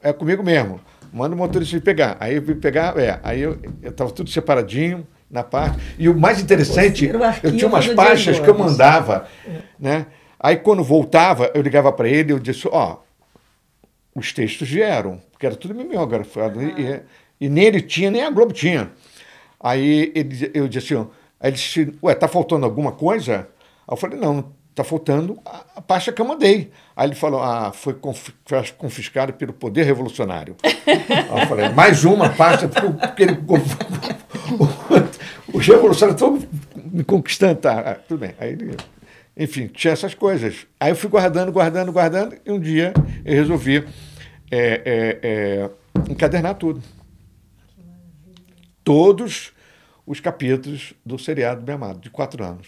é 0.00 0.12
comigo 0.12 0.44
mesmo. 0.44 0.80
manda 1.12 1.34
o 1.34 1.38
motorista 1.38 1.74
me 1.74 1.82
pegar. 1.82 2.16
Aí 2.20 2.36
eu 2.36 2.42
vim 2.42 2.54
pegar, 2.54 2.96
é, 2.96 3.18
aí 3.20 3.40
eu, 3.40 3.58
eu 3.82 3.90
tava 3.90 4.12
tudo 4.12 4.30
separadinho 4.30 5.04
na 5.30 5.42
parte. 5.44 5.78
E 5.98 6.08
o 6.08 6.18
mais 6.18 6.40
interessante, 6.40 7.08
eu 7.42 7.56
tinha 7.56 7.68
umas 7.68 7.86
pastas 7.88 8.40
que 8.40 8.48
eu 8.48 8.58
mandava, 8.58 9.28
né? 9.78 10.06
Aí 10.38 10.56
quando 10.56 10.82
voltava, 10.82 11.50
eu 11.54 11.62
ligava 11.62 11.92
para 11.92 12.08
ele, 12.08 12.32
eu 12.32 12.38
disse, 12.38 12.66
ó, 12.66 12.96
oh, 12.96 14.18
os 14.18 14.32
textos 14.32 14.68
vieram, 14.68 15.20
porque 15.30 15.46
era 15.46 15.54
tudo 15.54 15.74
mimeografado. 15.74 16.58
Ah. 16.58 16.80
E, 17.40 17.46
e 17.46 17.48
nele 17.48 17.80
tinha, 17.80 18.10
nem 18.10 18.22
a 18.22 18.30
Globo 18.30 18.52
tinha. 18.52 18.90
Aí 19.60 20.10
ele, 20.14 20.50
eu 20.54 20.66
disse 20.66 20.94
assim, 20.94 21.06
aí 21.38 21.50
ele 21.50 21.56
disse, 21.56 21.94
ué, 22.02 22.14
tá 22.14 22.26
faltando 22.26 22.64
alguma 22.64 22.92
coisa? 22.92 23.48
Aí 23.86 23.92
eu 23.92 23.96
falei, 23.96 24.18
não, 24.18 24.52
tá 24.82 24.88
faltando 24.88 25.38
a, 25.44 25.64
a 25.76 25.80
pasta 25.80 26.12
que 26.12 26.20
eu 26.20 26.26
mandei. 26.26 26.70
Aí 26.96 27.08
ele 27.08 27.14
falou, 27.14 27.42
ah, 27.42 27.72
foi 27.72 27.94
confiscado 28.76 29.32
pelo 29.32 29.52
poder 29.52 29.84
revolucionário. 29.84 30.56
aí 30.64 31.42
eu 31.42 31.46
falei, 31.46 31.68
mais 31.70 32.04
uma 32.04 32.28
pasta, 32.30 32.68
porque 32.68 33.22
ele, 33.22 33.38
os 35.52 35.66
revolucionários 35.66 36.22
estão 36.22 36.38
me 36.76 37.04
conquistando, 37.04 37.56
tá, 37.56 37.80
ah, 37.80 37.94
tudo 37.94 38.20
bem. 38.20 38.34
Aí 38.38 38.52
ele 38.52 38.76
enfim, 39.36 39.68
tinha 39.68 39.92
essas 39.92 40.12
coisas. 40.12 40.66
Aí 40.78 40.90
eu 40.90 40.96
fui 40.96 41.08
guardando, 41.08 41.50
guardando, 41.50 41.90
guardando, 41.90 42.36
e 42.44 42.52
um 42.52 42.60
dia 42.60 42.92
eu 43.24 43.34
resolvi 43.34 43.78
é, 44.50 44.82
é, 44.84 45.18
é, 45.22 45.70
encadernar 46.10 46.56
tudo. 46.56 46.82
Todos 48.84 49.52
os 50.06 50.20
capítulos 50.20 50.92
do 51.06 51.18
seriado 51.18 51.62
Bem 51.62 51.74
Amado, 51.74 52.00
de 52.00 52.10
quatro 52.10 52.44
anos. 52.44 52.66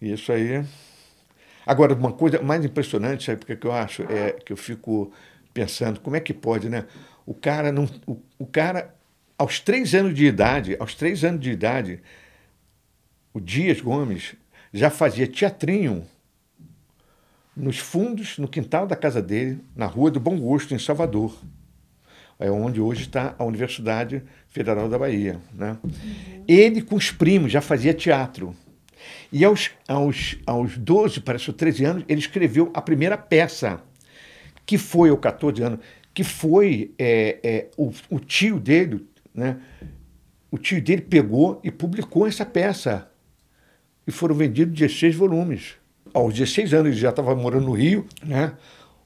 E 0.00 0.12
isso 0.12 0.32
aí. 0.32 0.64
Agora, 1.66 1.94
uma 1.94 2.12
coisa 2.12 2.40
mais 2.42 2.64
impressionante, 2.64 3.24
sabe 3.24 3.38
porque 3.38 3.56
que 3.56 3.66
eu 3.66 3.72
acho? 3.72 4.02
É 4.02 4.32
que 4.32 4.52
eu 4.52 4.56
fico 4.56 5.12
pensando, 5.52 6.00
como 6.00 6.16
é 6.16 6.20
que 6.20 6.32
pode, 6.32 6.68
né? 6.68 6.86
O 7.26 7.34
cara, 7.34 7.70
não, 7.70 7.88
o, 8.06 8.16
o 8.38 8.46
cara, 8.46 8.94
aos 9.36 9.60
três 9.60 9.94
anos 9.94 10.14
de 10.14 10.24
idade, 10.24 10.76
aos 10.78 10.94
três 10.94 11.22
anos 11.22 11.40
de 11.40 11.50
idade, 11.50 12.00
o 13.32 13.40
Dias 13.40 13.80
Gomes 13.80 14.34
já 14.72 14.90
fazia 14.90 15.26
teatrinho 15.26 16.06
nos 17.56 17.78
fundos, 17.78 18.38
no 18.38 18.48
quintal 18.48 18.86
da 18.86 18.96
casa 18.96 19.20
dele, 19.20 19.60
na 19.76 19.86
Rua 19.86 20.10
do 20.10 20.20
Bom 20.20 20.38
Gosto, 20.38 20.74
em 20.74 20.78
Salvador. 20.78 21.36
É 22.38 22.50
onde 22.50 22.80
hoje 22.80 23.02
está 23.02 23.34
a 23.38 23.44
Universidade 23.44 24.22
Federal 24.48 24.88
da 24.88 24.98
Bahia. 24.98 25.38
Né? 25.52 25.76
Uhum. 25.82 26.44
Ele, 26.48 26.80
com 26.80 26.96
os 26.96 27.10
primos, 27.10 27.52
já 27.52 27.60
fazia 27.60 27.92
teatro. 27.92 28.56
E 29.32 29.44
aos, 29.44 29.70
aos, 29.86 30.36
aos 30.46 30.76
12, 30.76 31.20
parece 31.20 31.52
13 31.52 31.84
anos, 31.84 32.04
ele 32.08 32.20
escreveu 32.20 32.70
a 32.74 32.82
primeira 32.82 33.16
peça, 33.16 33.82
que 34.66 34.78
foi, 34.78 35.10
aos 35.10 35.20
14 35.20 35.62
anos, 35.62 35.80
que 36.12 36.24
foi 36.24 36.92
é, 36.98 37.38
é, 37.42 37.68
o, 37.76 37.92
o 38.10 38.18
tio 38.18 38.58
dele, 38.58 39.06
né? 39.34 39.58
o 40.50 40.58
tio 40.58 40.82
dele 40.82 41.02
pegou 41.02 41.60
e 41.62 41.70
publicou 41.70 42.26
essa 42.26 42.44
peça 42.44 43.08
e 44.06 44.10
foram 44.10 44.34
vendidos 44.34 44.78
16 44.78 45.14
volumes. 45.14 45.74
Aos 46.12 46.34
16 46.34 46.74
anos, 46.74 46.92
ele 46.92 47.00
já 47.00 47.10
estava 47.10 47.34
morando 47.36 47.66
no 47.66 47.72
Rio, 47.72 48.04
né? 48.24 48.52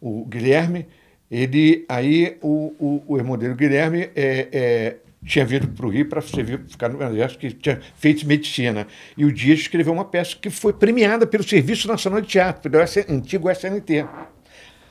o 0.00 0.24
Guilherme, 0.24 0.86
ele, 1.30 1.84
aí 1.88 2.36
o, 2.40 2.74
o, 2.78 3.02
o 3.06 3.18
irmão 3.18 3.36
dele, 3.36 3.52
o 3.52 3.56
Guilherme, 3.56 4.10
é, 4.14 4.48
é, 4.52 4.96
tinha 5.24 5.44
vindo 5.44 5.68
para 5.68 5.86
o 5.86 5.88
Rio 5.88 6.08
para 6.08 6.20
ficar 6.20 6.88
no 6.88 7.02
exército, 7.02 7.40
que 7.40 7.50
tinha 7.52 7.80
feito 7.96 8.26
medicina. 8.26 8.86
E 9.16 9.24
o 9.24 9.32
Dias 9.32 9.60
escreveu 9.60 9.92
uma 9.92 10.04
peça 10.04 10.36
que 10.40 10.50
foi 10.50 10.72
premiada 10.72 11.26
pelo 11.26 11.42
Serviço 11.42 11.88
Nacional 11.88 12.20
de 12.20 12.28
Teatro, 12.28 12.70
pelo 12.70 12.82
antigo 13.08 13.50
SNT, 13.50 14.06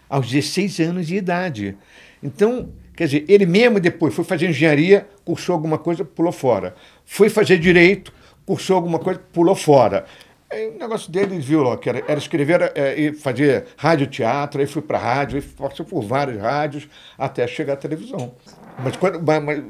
aos 0.09 0.29
16 0.29 0.79
anos 0.79 1.07
de 1.07 1.15
idade. 1.15 1.77
Então, 2.21 2.69
quer 2.95 3.05
dizer, 3.05 3.25
ele 3.27 3.45
mesmo 3.45 3.79
depois 3.79 4.13
foi 4.13 4.23
fazer 4.23 4.49
engenharia, 4.49 5.07
cursou 5.23 5.53
alguma 5.53 5.77
coisa, 5.77 6.03
pulou 6.03 6.31
fora. 6.31 6.75
Foi 7.05 7.29
fazer 7.29 7.59
direito, 7.59 8.11
cursou 8.45 8.75
alguma 8.75 8.99
coisa, 8.99 9.21
pulou 9.31 9.55
fora. 9.55 10.05
Aí, 10.49 10.69
o 10.69 10.77
negócio 10.77 11.11
dele 11.11 11.39
viu 11.39 11.63
lá, 11.63 11.77
que 11.77 11.89
era, 11.89 12.03
era 12.07 12.19
escrever 12.19 12.71
é, 12.75 12.99
e 12.99 13.13
fazer 13.13 13.65
rádio 13.75 14.05
teatro, 14.05 14.61
aí 14.61 14.67
fui 14.67 14.83
para 14.83 14.99
rádio, 14.99 15.37
aí 15.37 15.41
passou 15.41 15.85
por 15.85 16.03
vários 16.03 16.39
rádios 16.39 16.87
até 17.17 17.45
chegar 17.47 17.73
à 17.73 17.77
televisão. 17.77 18.33
Mas, 18.79 18.95
quando, 18.95 19.21
mas, 19.21 19.43
mas 19.43 19.63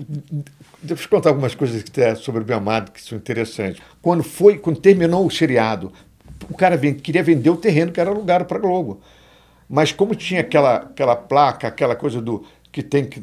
deixa 0.82 1.04
eu 1.04 1.10
contar 1.10 1.30
algumas 1.30 1.56
coisas 1.56 1.84
que 1.84 2.16
sobre 2.16 2.42
o 2.42 2.46
Bem 2.46 2.56
Amado 2.56 2.92
que 2.92 3.02
são 3.02 3.18
interessantes. 3.18 3.82
Quando 4.02 4.24
foi, 4.24 4.58
quando 4.58 4.80
terminou 4.80 5.26
o 5.26 5.32
seriado, 5.32 5.92
o 6.50 6.56
cara 6.56 6.78
vem, 6.78 6.94
queria 6.94 7.24
vender 7.24 7.50
o 7.50 7.58
terreno 7.58 7.92
que 7.92 8.00
era 8.00 8.10
alugado 8.10 8.46
para 8.46 8.60
Globo. 8.60 9.02
Mas 9.70 9.92
como 9.92 10.16
tinha 10.16 10.42
aquela, 10.42 10.76
aquela 10.78 11.16
placa, 11.16 11.68
aquela 11.68 11.96
coisa 11.96 12.22
do 12.22 12.46
que 12.72 12.82
tem 12.82 13.06
que 13.06 13.22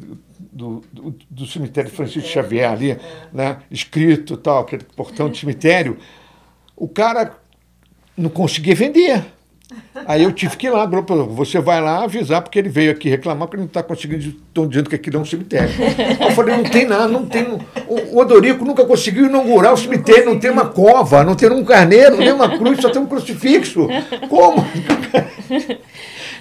do, 0.51 0.81
do, 0.91 1.15
do 1.29 1.45
cemitério 1.45 1.89
Francisco 1.91 2.27
Xavier 2.27 2.71
ali, 2.71 2.97
né, 3.31 3.57
escrito 3.69 4.37
tal, 4.37 4.61
aquele 4.61 4.83
portão 4.83 5.29
de 5.29 5.37
cemitério, 5.37 5.97
o 6.75 6.87
cara 6.87 7.37
não 8.17 8.29
conseguia 8.29 8.75
vender. 8.75 9.25
Aí 10.05 10.23
eu 10.23 10.31
tive 10.31 10.57
que 10.57 10.67
ir 10.67 10.69
lá, 10.69 10.85
você 11.29 11.59
vai 11.59 11.81
lá 11.81 12.03
avisar, 12.03 12.41
porque 12.41 12.57
ele 12.57 12.69
veio 12.69 12.91
aqui 12.91 13.09
reclamar 13.09 13.47
porque 13.47 13.57
ele 13.57 13.63
não 13.63 13.67
está 13.67 13.83
conseguindo, 13.83 14.23
estão 14.23 14.67
dizendo 14.67 14.89
que 14.89 14.95
aquilo 14.95 15.17
é 15.17 15.19
um 15.19 15.25
cemitério. 15.25 15.69
Eu 16.19 16.31
falei, 16.31 16.55
não 16.55 16.63
tem 16.63 16.85
nada, 16.85 17.07
não 17.07 17.25
tem. 17.25 17.45
O 17.87 18.19
Odorico 18.19 18.65
nunca 18.65 18.85
conseguiu 18.85 19.25
inaugurar 19.25 19.73
o 19.73 19.77
cemitério, 19.77 20.25
não 20.25 20.39
tem 20.39 20.49
uma 20.49 20.65
cova, 20.65 21.23
não 21.23 21.35
tem 21.35 21.49
um 21.49 21.63
carneiro, 21.63 22.17
nem 22.17 22.31
uma 22.31 22.57
cruz, 22.57 22.81
só 22.81 22.89
tem 22.89 23.01
um 23.01 23.05
crucifixo. 23.05 23.87
Como? 24.29 24.65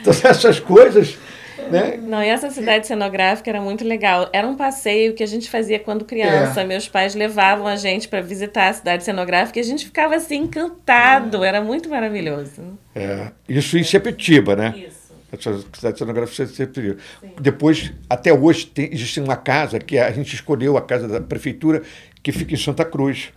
Então, 0.00 0.14
essas 0.24 0.58
coisas 0.58 1.18
né? 1.70 1.96
Não, 1.96 2.22
e 2.22 2.28
essa 2.28 2.50
cidade 2.50 2.86
cenográfica 2.86 3.50
era 3.50 3.60
muito 3.60 3.84
legal. 3.84 4.28
Era 4.32 4.46
um 4.46 4.56
passeio 4.56 5.14
que 5.14 5.22
a 5.22 5.26
gente 5.26 5.48
fazia 5.48 5.78
quando 5.78 6.04
criança. 6.04 6.60
É. 6.60 6.64
Meus 6.64 6.88
pais 6.88 7.14
levavam 7.14 7.66
a 7.66 7.76
gente 7.76 8.08
para 8.08 8.20
visitar 8.20 8.68
a 8.68 8.72
cidade 8.72 9.04
cenográfica 9.04 9.58
e 9.58 9.62
a 9.62 9.64
gente 9.64 9.84
ficava 9.84 10.16
assim 10.16 10.36
encantado. 10.36 11.44
É. 11.44 11.48
Era 11.48 11.60
muito 11.60 11.88
maravilhoso. 11.88 12.78
É. 12.94 13.30
Isso 13.48 13.78
em 13.78 13.84
Sepetiba, 13.84 14.56
né? 14.56 14.74
Isso. 14.76 15.00
A 15.32 15.76
cidade 15.76 15.98
cenográfica 15.98 16.44
de 16.44 16.52
Sepetiba. 16.52 16.96
Depois, 17.40 17.92
até 18.08 18.32
hoje, 18.32 18.66
tem, 18.66 18.92
existe 18.92 19.20
uma 19.20 19.36
casa 19.36 19.78
que 19.78 19.96
a 19.98 20.10
gente 20.10 20.34
escolheu, 20.34 20.76
a 20.76 20.82
casa 20.82 21.06
da 21.06 21.20
prefeitura, 21.20 21.82
que 22.22 22.32
fica 22.32 22.54
em 22.54 22.58
Santa 22.58 22.84
Cruz. 22.84 23.32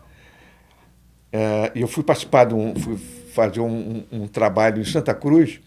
É, 1.31 1.71
e 1.75 1.81
eu 1.81 1.87
fui 1.87 2.03
participar 2.03 2.45
de 2.45 2.53
um, 2.53 2.75
fui 2.75 2.97
fazer 3.33 3.59
um, 3.59 4.05
um, 4.11 4.23
um 4.23 4.27
trabalho 4.27 4.79
em 4.79 4.85
Santa 4.85 5.13
Cruz 5.13 5.59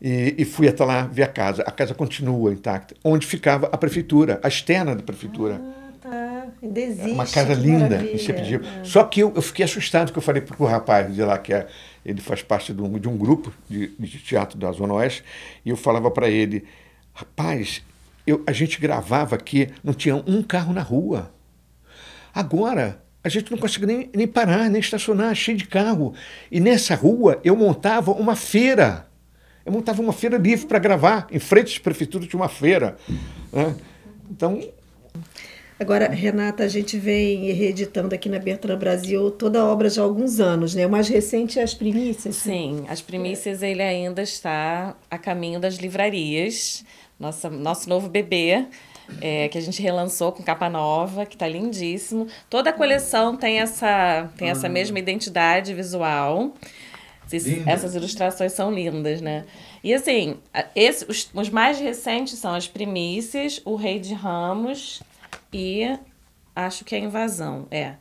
e, 0.00 0.34
e, 0.38 0.44
fui 0.44 0.68
até 0.68 0.84
lá 0.84 1.02
ver 1.02 1.24
a 1.24 1.28
casa. 1.28 1.62
A 1.62 1.70
casa 1.70 1.94
continua 1.94 2.52
intacta, 2.52 2.94
onde 3.02 3.26
ficava 3.26 3.68
a 3.72 3.76
prefeitura, 3.76 4.40
a 4.42 4.48
externa 4.48 4.94
da 4.94 5.02
prefeitura. 5.02 5.60
Ah, 5.60 5.92
tá. 6.00 6.46
Ainda 6.62 6.80
existe. 6.80 7.10
Uma 7.10 7.26
casa 7.26 7.54
linda 7.54 7.96
em. 7.96 8.14
Ah. 8.14 8.84
Só 8.84 9.04
que 9.04 9.20
eu, 9.20 9.32
eu, 9.34 9.42
fiquei 9.42 9.64
assustado, 9.64 10.12
que 10.12 10.18
eu 10.18 10.22
falei 10.22 10.42
para 10.42 10.56
o 10.62 10.66
rapaz 10.66 11.12
de 11.12 11.22
lá, 11.22 11.36
que 11.38 11.52
é, 11.52 11.66
ele 12.04 12.20
faz 12.20 12.42
parte 12.42 12.72
de 12.72 12.80
um, 12.80 12.98
de 12.98 13.08
um 13.08 13.16
grupo 13.16 13.52
de, 13.68 13.88
de, 13.98 14.18
teatro 14.18 14.56
da 14.58 14.70
Zona 14.72 14.94
Oeste, 14.94 15.24
e 15.64 15.70
eu 15.70 15.76
falava 15.76 16.10
para 16.10 16.28
ele, 16.28 16.64
rapaz, 17.12 17.82
eu, 18.26 18.42
a 18.46 18.52
gente 18.52 18.80
gravava 18.80 19.34
aqui, 19.34 19.68
não 19.82 19.92
tinha 19.92 20.14
um 20.14 20.42
carro 20.42 20.72
na 20.72 20.82
rua. 20.82 21.32
Agora, 22.32 23.02
a 23.22 23.28
gente 23.28 23.50
não 23.50 23.58
consegue 23.58 23.86
nem, 23.86 24.10
nem 24.14 24.26
parar, 24.26 24.70
nem 24.70 24.80
estacionar, 24.80 25.34
cheio 25.34 25.58
de 25.58 25.66
carro. 25.66 26.14
E 26.50 26.60
nessa 26.60 26.94
rua 26.94 27.40
eu 27.42 27.56
montava 27.56 28.12
uma 28.12 28.36
feira 28.36 29.07
eu 29.68 29.72
montava 29.72 30.00
uma 30.00 30.14
feira 30.14 30.38
livre 30.38 30.66
para 30.66 30.78
gravar, 30.78 31.26
em 31.30 31.38
frente 31.38 31.78
à 31.78 31.82
prefeitura 31.82 32.26
de 32.26 32.34
uma 32.34 32.48
feira. 32.48 32.96
Né? 33.52 33.76
Então. 34.30 34.58
Agora, 35.78 36.08
Renata, 36.08 36.64
a 36.64 36.68
gente 36.68 36.98
vem 36.98 37.52
reeditando 37.52 38.14
aqui 38.14 38.30
na 38.30 38.38
Bertrand 38.38 38.78
Brasil 38.78 39.30
toda 39.30 39.60
a 39.60 39.64
obra 39.66 39.90
já 39.90 40.00
há 40.00 40.04
alguns 40.06 40.40
anos, 40.40 40.74
né? 40.74 40.86
O 40.86 40.90
mais 40.90 41.06
recente 41.06 41.60
é 41.60 41.62
As 41.62 41.74
Primícias. 41.74 42.36
Sim, 42.36 42.86
As 42.88 43.02
Primícias 43.02 43.62
ele 43.62 43.82
ainda 43.82 44.22
está 44.22 44.96
a 45.10 45.18
caminho 45.18 45.60
das 45.60 45.74
livrarias. 45.74 46.82
Nossa, 47.20 47.50
nosso 47.50 47.90
novo 47.90 48.08
bebê, 48.08 48.64
é, 49.20 49.48
que 49.48 49.58
a 49.58 49.60
gente 49.60 49.82
relançou 49.82 50.32
com 50.32 50.42
capa 50.42 50.70
nova, 50.70 51.26
que 51.26 51.34
está 51.34 51.46
lindíssimo. 51.46 52.26
Toda 52.48 52.70
a 52.70 52.72
coleção 52.72 53.36
tem 53.36 53.60
essa, 53.60 54.30
tem 54.38 54.48
essa 54.48 54.68
mesma 54.68 54.98
identidade 54.98 55.74
visual. 55.74 56.54
Essas 57.66 57.94
ilustrações 57.94 58.52
são 58.52 58.72
lindas, 58.72 59.20
né? 59.20 59.44
E 59.82 59.92
assim, 59.94 60.36
esse, 60.74 61.04
os, 61.08 61.30
os 61.32 61.50
mais 61.50 61.78
recentes 61.78 62.38
são 62.38 62.54
as 62.54 62.66
primícias, 62.66 63.60
o 63.64 63.76
Rei 63.76 63.98
de 63.98 64.14
Ramos 64.14 65.02
e 65.52 65.98
acho 66.54 66.84
que 66.84 66.94
a 66.94 66.98
invasão. 66.98 67.66
É. 67.70 67.94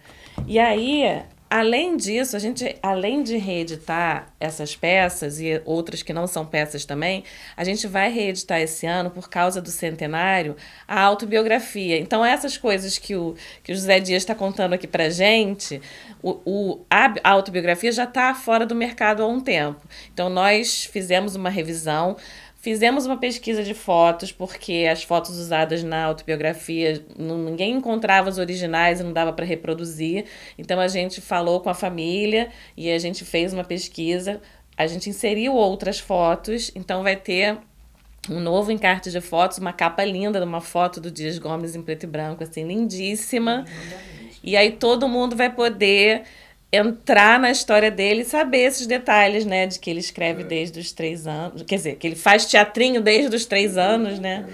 E 0.46 0.58
aí, 0.60 1.24
Além 1.50 1.96
disso, 1.96 2.36
a 2.36 2.40
gente, 2.40 2.76
além 2.84 3.24
de 3.24 3.38
reeditar 3.38 4.34
essas 4.38 4.76
peças 4.76 5.40
e 5.40 5.62
outras 5.64 6.04
que 6.04 6.12
não 6.12 6.28
são 6.28 6.46
peças 6.46 6.84
também, 6.84 7.24
a 7.56 7.64
gente 7.64 7.88
vai 7.88 8.12
reeditar 8.12 8.60
esse 8.60 8.86
ano, 8.86 9.10
por 9.10 9.30
causa 9.30 9.62
do 9.62 9.70
centenário, 9.70 10.58
a 10.86 11.02
autobiografia. 11.02 11.98
Então, 11.98 12.26
essas 12.26 12.58
coisas 12.58 12.98
que 12.98 13.16
o, 13.16 13.34
que 13.64 13.72
o 13.72 13.76
José 13.76 14.00
Dias 14.02 14.24
está 14.24 14.36
contando 14.36 14.74
aqui 14.74 14.88
para 14.88 15.10
gente, 15.10 15.82
o, 16.22 16.38
o, 16.46 16.86
a 16.90 17.30
autobiografia 17.30 17.94
já 17.94 18.04
está 18.04 18.34
fora 18.36 18.66
do 18.66 18.76
mercado 18.76 19.24
há 19.24 19.28
um 19.28 19.40
tempo. 19.40 19.82
Então, 20.14 20.30
nós 20.30 20.84
fizemos 20.84 21.36
uma 21.36 21.50
revisão 21.50 22.18
Fizemos 22.68 23.06
uma 23.06 23.16
pesquisa 23.16 23.64
de 23.64 23.74
fotos, 23.74 24.30
porque 24.30 24.90
as 24.92 25.02
fotos 25.02 25.40
usadas 25.40 25.86
na 25.86 26.04
autobiografia, 26.04 27.02
ninguém 27.18 27.76
encontrava 27.76 28.28
as 28.28 28.38
originais 28.38 29.00
e 29.00 29.04
não 29.06 29.14
dava 29.14 29.32
para 29.32 29.46
reproduzir. 29.46 30.26
Então 30.58 30.78
a 30.78 30.90
gente 30.90 31.22
falou 31.22 31.62
com 31.62 31.70
a 31.70 31.74
família 31.74 32.50
e 32.76 32.92
a 32.92 33.00
gente 33.00 33.24
fez 33.24 33.54
uma 33.54 33.64
pesquisa. 33.64 34.42
A 34.76 34.86
gente 34.86 35.10
inseriu 35.10 35.54
outras 35.54 35.98
fotos, 35.98 36.70
então 36.76 37.04
vai 37.04 37.16
ter 37.16 37.58
um 38.30 38.42
novo 38.42 38.70
encarte 38.70 39.12
de 39.12 39.22
fotos, 39.22 39.60
uma 39.60 39.72
capa 39.72 40.04
linda 40.04 40.38
de 40.38 40.46
uma 40.46 40.60
foto 40.60 41.00
do 41.00 41.10
Dias 41.10 41.40
Gomes 41.40 41.74
em 41.74 41.82
preto 41.82 42.04
e 42.04 42.08
branco, 42.08 42.44
assim, 42.44 42.68
lindíssima. 42.68 43.64
E 44.44 44.58
aí 44.58 44.74
todo 44.74 45.08
mundo 45.08 45.38
vai 45.38 45.50
poder 45.50 46.24
entrar 46.72 47.40
na 47.40 47.50
história 47.50 47.90
dele 47.90 48.22
e 48.22 48.26
saber 48.26 48.60
esses 48.60 48.88
detalhes, 48.88 49.46
né? 49.46 49.66
De 49.68 49.80
que 49.80 49.90
ele 49.90 50.00
escreve 50.00 50.42
é. 50.42 50.46
desde 50.46 50.80
os 50.80 50.92
três 50.92 51.26
anos. 51.26 51.64
Quer 51.64 51.76
dizer, 51.76 51.96
que 51.96 52.08
ele 52.08 52.16
faz 52.16 52.46
teatrinho 52.46 53.02
desde 53.02 53.36
os 53.36 53.46
três 53.46 53.78
anos, 53.78 54.20
né? 54.20 54.46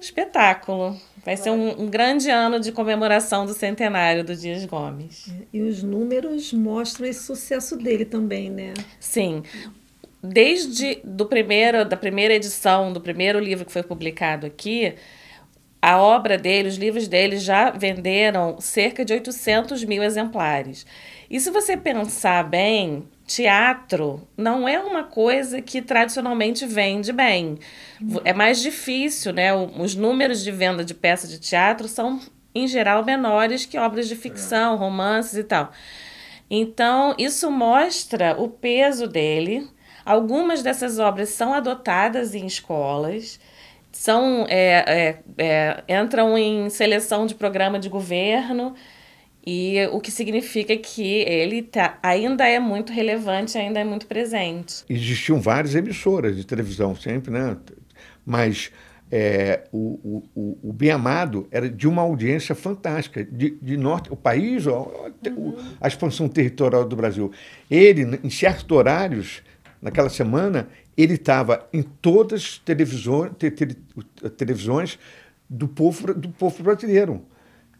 Espetáculo. 0.00 0.98
Vai 1.24 1.36
ser 1.36 1.50
um, 1.50 1.82
um, 1.82 1.86
grande 1.88 2.28
ano 2.28 2.58
de 2.58 2.72
comemoração 2.72 3.46
do 3.46 3.54
centenário 3.54 4.24
do 4.24 4.34
Dias 4.34 4.64
Gomes. 4.64 5.32
E 5.52 5.60
os 5.62 5.80
números 5.80 6.52
mostram 6.52 7.06
esse 7.06 7.22
sucesso 7.22 7.76
dele 7.76 8.04
também, 8.04 8.50
né? 8.50 8.74
Sim. 8.98 9.44
Desde 10.20 11.00
do 11.04 11.26
primeiro, 11.26 11.84
da 11.84 11.96
primeira 11.96 12.34
edição, 12.34 12.92
do 12.92 13.00
primeiro 13.00 13.38
livro 13.38 13.64
que 13.64 13.70
foi 13.70 13.84
publicado 13.84 14.46
aqui, 14.46 14.94
a 15.80 15.98
obra 16.00 16.38
dele, 16.38 16.68
os 16.68 16.76
livros 16.76 17.08
dele 17.08 17.38
já 17.38 17.70
venderam 17.70 18.60
cerca 18.60 19.04
de 19.04 19.12
800 19.12 19.84
mil 19.84 20.00
exemplares. 20.02 20.86
E 21.32 21.40
se 21.40 21.50
você 21.50 21.78
pensar 21.78 22.44
bem, 22.44 23.08
teatro 23.26 24.28
não 24.36 24.68
é 24.68 24.78
uma 24.78 25.02
coisa 25.02 25.62
que 25.62 25.80
tradicionalmente 25.80 26.66
vende 26.66 27.10
bem. 27.10 27.58
É 28.22 28.34
mais 28.34 28.60
difícil, 28.60 29.32
né? 29.32 29.50
Os 29.54 29.94
números 29.94 30.44
de 30.44 30.50
venda 30.52 30.84
de 30.84 30.92
peças 30.92 31.30
de 31.30 31.40
teatro 31.40 31.88
são, 31.88 32.20
em 32.54 32.66
geral, 32.66 33.02
menores 33.02 33.64
que 33.64 33.78
obras 33.78 34.08
de 34.08 34.14
ficção, 34.14 34.76
romances 34.76 35.38
e 35.38 35.44
tal. 35.44 35.72
Então, 36.50 37.14
isso 37.16 37.50
mostra 37.50 38.36
o 38.38 38.46
peso 38.46 39.08
dele. 39.08 39.66
Algumas 40.04 40.62
dessas 40.62 40.98
obras 40.98 41.30
são 41.30 41.54
adotadas 41.54 42.34
em 42.34 42.44
escolas, 42.44 43.40
são 43.90 44.44
é, 44.50 45.16
é, 45.38 45.82
é, 45.88 46.02
entram 46.02 46.36
em 46.36 46.68
seleção 46.68 47.24
de 47.24 47.34
programa 47.34 47.78
de 47.78 47.88
governo. 47.88 48.74
E 49.44 49.84
o 49.90 50.00
que 50.00 50.10
significa 50.10 50.76
que 50.76 51.02
ele 51.02 51.62
tá, 51.62 51.98
ainda 52.02 52.46
é 52.46 52.60
muito 52.60 52.92
relevante, 52.92 53.58
ainda 53.58 53.80
é 53.80 53.84
muito 53.84 54.06
presente. 54.06 54.84
Existiam 54.88 55.40
várias 55.40 55.74
emissoras 55.74 56.36
de 56.36 56.46
televisão 56.46 56.94
sempre, 56.94 57.32
né? 57.32 57.56
Mas 58.24 58.70
é, 59.10 59.64
o, 59.70 60.22
o, 60.34 60.58
o 60.62 60.72
Bem 60.72 60.90
Amado 60.90 61.46
era 61.50 61.68
de 61.68 61.86
uma 61.86 62.00
audiência 62.00 62.54
fantástica, 62.54 63.22
de, 63.22 63.50
de 63.60 63.76
norte, 63.76 64.12
o 64.12 64.16
país, 64.16 64.66
ó, 64.66 65.10
uhum. 65.26 65.56
a 65.80 65.86
expansão 65.86 66.28
territorial 66.28 66.86
do 66.86 66.96
Brasil. 66.96 67.30
Ele, 67.70 68.18
em 68.24 68.30
certos 68.30 68.70
horários, 68.70 69.42
naquela 69.82 70.08
semana, 70.08 70.68
ele 70.96 71.14
estava 71.14 71.68
em 71.72 71.82
todas 71.82 72.42
as 72.42 72.58
televisões, 72.58 73.32
te, 73.38 73.50
te, 73.50 73.66
televisões 74.36 74.98
do 75.50 75.68
povo, 75.68 76.14
do 76.14 76.30
povo 76.30 76.62
brasileiro. 76.62 77.22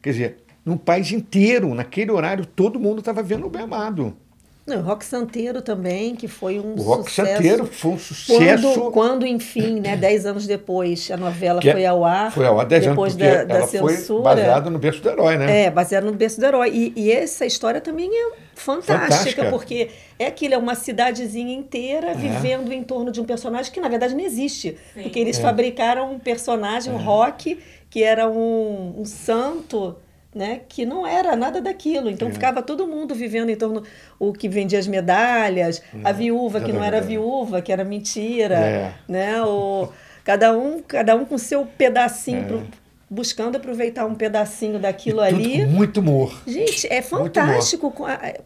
Quer 0.03 0.11
dizer, 0.11 0.37
no 0.65 0.79
país 0.79 1.11
inteiro, 1.11 1.75
naquele 1.75 2.11
horário, 2.11 2.47
todo 2.47 2.79
mundo 2.79 3.01
estava 3.01 3.23
vendo 3.23 3.47
o 3.47 3.51
Bem 3.51 3.63
Amado. 3.63 4.17
Não, 4.65 4.79
o 4.79 4.83
Rock 4.83 5.05
Santeiro 5.05 5.61
também, 5.61 6.15
que 6.15 6.29
foi 6.29 6.61
um 6.61 6.75
o 6.75 6.83
Rock 6.83 7.11
sucesso. 7.11 7.33
Santeiro 7.33 7.67
foi 7.67 7.91
um 7.91 7.99
sucesso. 7.99 8.63
Quando, 8.63 8.91
quando 8.93 9.27
enfim, 9.27 9.81
né, 9.81 9.97
dez 9.99 10.25
anos 10.25 10.47
depois, 10.47 11.11
a 11.11 11.17
novela 11.17 11.61
que 11.61 11.69
é 11.69 11.73
foi 11.73 11.85
ao 11.85 12.05
ar. 12.05 12.31
Foi 12.31 12.47
ao 12.47 12.61
ar 12.61 12.67
dez 12.67 12.87
depois 12.87 13.15
anos, 13.15 13.27
da, 13.27 13.45
da 13.45 13.55
ela 13.57 13.67
censura. 13.67 13.97
foi 13.97 14.23
baseada 14.23 14.71
no 14.71 14.79
berço 14.79 15.03
do 15.03 15.09
herói, 15.11 15.37
né? 15.37 15.65
É, 15.65 15.71
baseada 15.71 16.07
no 16.07 16.13
berço 16.13 16.39
do 16.39 16.47
herói. 16.47 16.71
E, 16.73 16.93
e 16.95 17.11
essa 17.11 17.45
história 17.45 17.81
também 17.81 18.09
é 18.09 18.33
fantástica, 18.55 19.01
fantástica, 19.01 19.51
porque 19.51 19.91
é 20.17 20.27
aquilo, 20.27 20.55
é 20.55 20.59
uma 20.59 20.77
cidadezinha 20.77 21.53
inteira 21.53 22.13
é. 22.13 22.15
vivendo 22.15 22.73
em 22.73 22.85
torno 22.85 23.11
de 23.11 23.21
um 23.21 23.25
personagem 23.25 23.73
que, 23.73 23.81
na 23.81 23.89
verdade, 23.89 24.15
não 24.15 24.25
existe. 24.25 24.79
Sim. 24.95 25.03
Porque 25.03 25.19
eles 25.19 25.41
é. 25.41 25.43
fabricaram 25.43 26.13
um 26.13 26.21
personagem, 26.21 26.93
um 26.93 27.01
é. 27.01 27.03
rock, 27.03 27.59
que 27.91 28.05
era 28.05 28.31
um, 28.31 28.95
um 28.97 29.05
santo 29.05 29.97
né, 30.35 30.63
que 30.69 30.87
não 30.87 31.07
era 31.07 31.37
nada 31.37 31.61
daquilo. 31.61 32.09
Então 32.09 32.29
é. 32.29 32.31
ficava 32.31 32.63
todo 32.63 32.87
mundo 32.87 33.15
vivendo 33.15 33.51
em 33.51 33.57
torno 33.57 33.83
o 34.19 34.33
que 34.33 34.49
vendia 34.49 34.79
as 34.79 34.87
medalhas, 34.87 35.83
é. 35.95 36.09
a 36.09 36.13
viúva 36.13 36.61
que 36.61 36.73
não 36.73 36.83
era 36.83 37.01
viúva, 37.01 37.61
que 37.61 37.73
era 37.73 37.85
mentira, 37.85 38.57
é. 38.57 38.95
né? 39.07 39.43
O, 39.43 39.89
cada 40.25 40.57
um, 40.57 40.81
cada 40.83 41.15
um 41.15 41.25
com 41.25 41.37
seu 41.37 41.67
pedacinho 41.67 42.45
pro, 42.45 42.67
buscando 43.11 43.57
aproveitar 43.57 44.07
um 44.07 44.15
pedacinho 44.15 44.79
daquilo 44.79 45.21
ali. 45.21 45.67
muito 45.67 46.01
humor. 46.01 46.35
Gente, 46.47 46.87
é 46.91 47.03
fantástico 47.03 47.93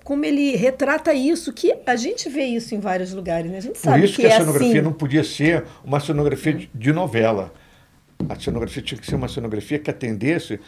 como 0.03 0.25
ele 0.25 0.57
retrata 0.57 1.15
isso, 1.15 1.53
que 1.53 1.73
a 1.87 1.95
gente 1.95 2.29
vê 2.29 2.45
isso 2.47 2.75
em 2.75 2.81
vários 2.81 3.13
lugares, 3.13 3.49
né? 3.49 3.59
A 3.59 3.61
gente 3.61 3.79
sabe 3.79 4.01
Por 4.01 4.05
isso 4.05 4.17
que, 4.17 4.23
que 4.23 4.29
a 4.29 4.35
é 4.35 4.39
cenografia 4.39 4.73
assim. 4.73 4.81
não 4.81 4.93
podia 4.93 5.23
ser 5.23 5.65
uma 5.85 6.01
cenografia 6.01 6.69
de 6.75 6.93
novela. 6.93 7.53
A 8.29 8.35
cenografia 8.41 8.83
tinha 8.83 8.99
que 8.99 9.07
ser 9.07 9.15
uma 9.15 9.29
cenografia 9.29 9.79
que 9.79 9.89
atendesse 9.89 10.59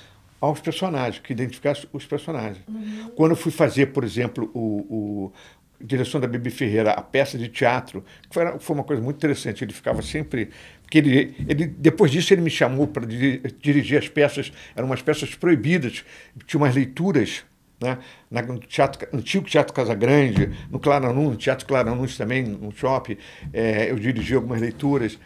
aos 0.40 0.60
personagens, 0.60 1.18
que 1.18 1.32
identificasse 1.32 1.88
os 1.92 2.06
personagens. 2.06 2.58
Uhum. 2.68 3.10
Quando 3.16 3.32
eu 3.32 3.36
fui 3.36 3.50
fazer, 3.50 3.86
por 3.86 4.04
exemplo, 4.04 4.50
o, 4.54 5.30
o 5.30 5.32
direção 5.80 6.20
da 6.20 6.26
Bibi 6.26 6.50
Ferreira, 6.50 6.92
a 6.92 7.02
peça 7.02 7.38
de 7.38 7.48
teatro, 7.48 8.04
que 8.28 8.34
foi, 8.34 8.58
foi 8.58 8.74
uma 8.74 8.84
coisa 8.84 9.02
muito 9.02 9.16
interessante. 9.16 9.64
Ele 9.64 9.72
ficava 9.72 10.02
sempre. 10.02 10.50
Porque 10.82 10.98
ele, 10.98 11.34
ele, 11.46 11.66
depois 11.66 12.10
disso, 12.10 12.32
ele 12.32 12.40
me 12.40 12.50
chamou 12.50 12.86
para 12.86 13.06
dirigir 13.06 13.98
as 13.98 14.08
peças, 14.08 14.52
eram 14.74 14.86
umas 14.86 15.02
peças 15.02 15.34
proibidas, 15.34 16.04
tinha 16.46 16.60
umas 16.60 16.74
leituras. 16.74 17.44
Né? 17.80 17.96
no 18.28 18.58
teatro, 18.58 19.06
antigo 19.16 19.46
Teatro 19.46 19.72
Casa 19.72 19.94
Grande, 19.94 20.50
no 20.68 20.80
Claranum, 20.80 21.30
no 21.30 21.36
Teatro 21.36 21.64
Claranum 21.64 22.04
também, 22.08 22.42
no 22.42 22.72
shopping, 22.72 23.16
é, 23.52 23.88
eu 23.88 23.96
dirigi 23.96 24.34
algumas 24.34 24.60
leituras 24.60 25.16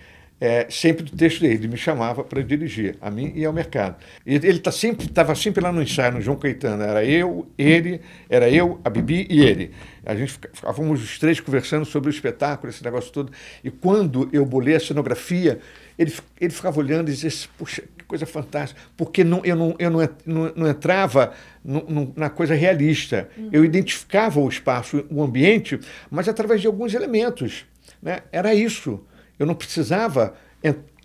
é, 0.43 0.67
sempre 0.69 1.05
do 1.05 1.17
texto 1.17 1.41
dele. 1.41 1.55
Ele 1.55 1.69
me 1.69 1.77
chamava 1.77 2.25
para 2.25 2.43
dirigir, 2.43 2.97
a 3.01 3.09
mim 3.09 3.33
e 3.37 3.45
ao 3.45 3.53
mercado. 3.53 3.95
E 4.27 4.35
ele 4.35 4.59
tá 4.59 4.73
sempre 4.73 5.07
estava 5.07 5.37
sempre 5.37 5.63
lá 5.63 5.71
no 5.71 5.81
ensaio, 5.81 6.15
no 6.15 6.21
João 6.21 6.37
Caetano. 6.37 6.83
Era 6.83 7.05
eu, 7.05 7.47
ele, 7.57 8.01
era 8.29 8.51
eu, 8.51 8.81
a 8.85 8.91
Bibi 8.91 9.25
e 9.31 9.41
ele. 9.41 9.71
A 10.05 10.17
gente 10.17 10.33
ficávamos 10.53 11.01
os 11.01 11.17
três 11.17 11.39
conversando 11.39 11.85
sobre 11.85 12.09
o 12.09 12.11
espetáculo, 12.11 12.69
esse 12.69 12.83
negócio 12.83 13.13
todo. 13.13 13.31
E 13.63 13.71
quando 13.71 14.29
eu 14.33 14.45
bolei 14.45 14.75
a 14.75 14.81
cenografia, 14.81 15.61
ele, 15.97 16.13
ele 16.41 16.53
ficava 16.53 16.81
olhando 16.81 17.09
e 17.09 17.13
dizia: 17.13 17.31
Puxa, 17.57 17.85
que 17.97 18.05
coisa 18.05 18.27
fantástica. 18.27 18.81
Porque 18.97 19.23
não, 19.23 19.45
eu, 19.45 19.55
não, 19.55 19.77
eu 19.79 19.91
não, 19.91 20.09
não, 20.27 20.53
não 20.57 20.69
entrava 20.69 21.33
no, 21.65 21.85
no, 21.89 22.13
na 22.17 22.29
coisa 22.29 22.53
realista. 22.53 23.29
Uhum. 23.39 23.49
Eu 23.53 23.65
identificava 23.65 24.41
o 24.41 24.49
espaço, 24.49 25.05
o 25.09 25.23
ambiente, 25.23 25.79
mas 26.11 26.29
através 26.29 26.61
de 26.61 26.67
alguns 26.67 26.95
elementos. 26.95 27.65
Né? 28.03 28.23
Era 28.33 28.53
isso. 28.53 29.01
Eu 29.39 29.47
não 29.47 29.55
precisava 29.55 30.35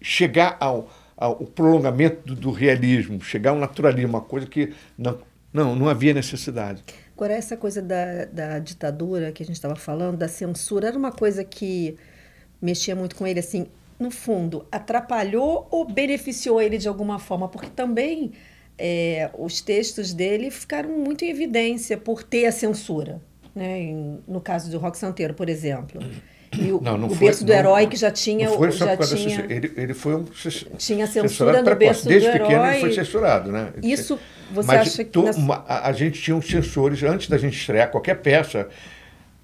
chegar 0.02 0.58
ao, 0.60 0.90
ao 1.16 1.36
prolongamento 1.38 2.28
do, 2.28 2.36
do, 2.36 2.52
realismo, 2.52 3.20
chegar 3.22 3.52
ao 3.52 3.58
naturalismo, 3.58 4.10
uma 4.10 4.22
coisa 4.22 4.46
que 4.46 4.74
não, 4.98 5.20
não, 5.52 5.76
não 5.76 5.90
havia 5.90 6.14
necessidade. 6.14 6.84
Agora, 7.16 7.34
essa 7.34 7.58
coisa 7.58 7.82
da, 7.82 8.26
da 8.26 8.60
ditadura 8.60 9.32
que 9.32 9.42
a 9.42 9.46
gente 9.46 9.56
estava 9.56 9.76
falando, 9.76 10.18
da 10.18 10.28
censura, 10.28 10.88
era 10.88 10.98
uma 10.98 11.12
coisa 11.12 11.44
que 11.44 11.96
mexia 12.62 12.96
muito 12.96 13.16
com 13.16 13.26
ele, 13.26 13.40
assim, 13.40 13.68
no 14.00 14.12
fundo, 14.12 14.68
atrapalhou 14.72 15.68
ou 15.72 15.86
beneficiou 15.86 16.62
ele 16.62 16.78
de 16.78 16.88
alguma 16.88 17.18
forma? 17.18 17.48
Porque 17.48 17.70
também 17.70 18.34
é, 18.78 19.32
os 19.38 19.62
textos 19.62 20.14
dele 20.14 20.52
ficaram 20.52 20.90
muito 20.90 21.26
em 21.26 21.30
evidência 21.30 21.98
por 21.98 22.22
ter 22.22 22.46
a 22.46 22.52
censura. 22.52 23.20
Né? 23.56 23.80
Em, 23.82 24.20
no 24.28 24.40
caso 24.40 24.70
do 24.70 24.78
Rock 24.78 24.98
Santeiro, 24.98 25.34
por 25.34 25.50
exemplo. 25.50 26.00
E 26.54 26.72
o, 26.72 26.82
não, 26.82 26.98
não 26.98 27.08
o 27.08 27.10
foi, 27.10 27.28
berço 27.28 27.44
do 27.44 27.52
não, 27.52 27.60
herói 27.60 27.88
que 27.88 27.98
já 27.98 28.10
tinha. 28.10 28.50
Não 28.50 28.58
foi 28.58 28.72
só 28.72 28.86
já 28.86 28.98
tinha, 28.98 29.46
ele, 29.50 29.72
ele 29.76 29.94
foi 29.94 30.16
um 30.16 30.26
tinha 30.78 31.06
censura 31.06 31.62
no 31.62 31.76
berço 31.76 32.08
Desde 32.08 32.30
do 32.30 32.32
pequeno 32.32 32.52
herói. 32.52 32.72
ele 32.72 32.80
foi 32.80 32.94
censurado, 32.94 33.52
né? 33.52 33.74
Isso 33.84 34.18
você 34.52 34.68
Mas 34.68 34.82
acha 34.82 35.04
que. 35.04 35.20
Uma, 35.20 35.64
a, 35.68 35.90
a, 35.90 35.92
gente 35.92 36.22
tinha 36.22 36.36
uns 36.36 36.48
censores 36.48 37.04
antes 37.04 37.28
da 37.28 37.38
gente 37.38 37.58
estrear 37.58 37.92
qualquer 37.92 38.16
peça. 38.16 38.68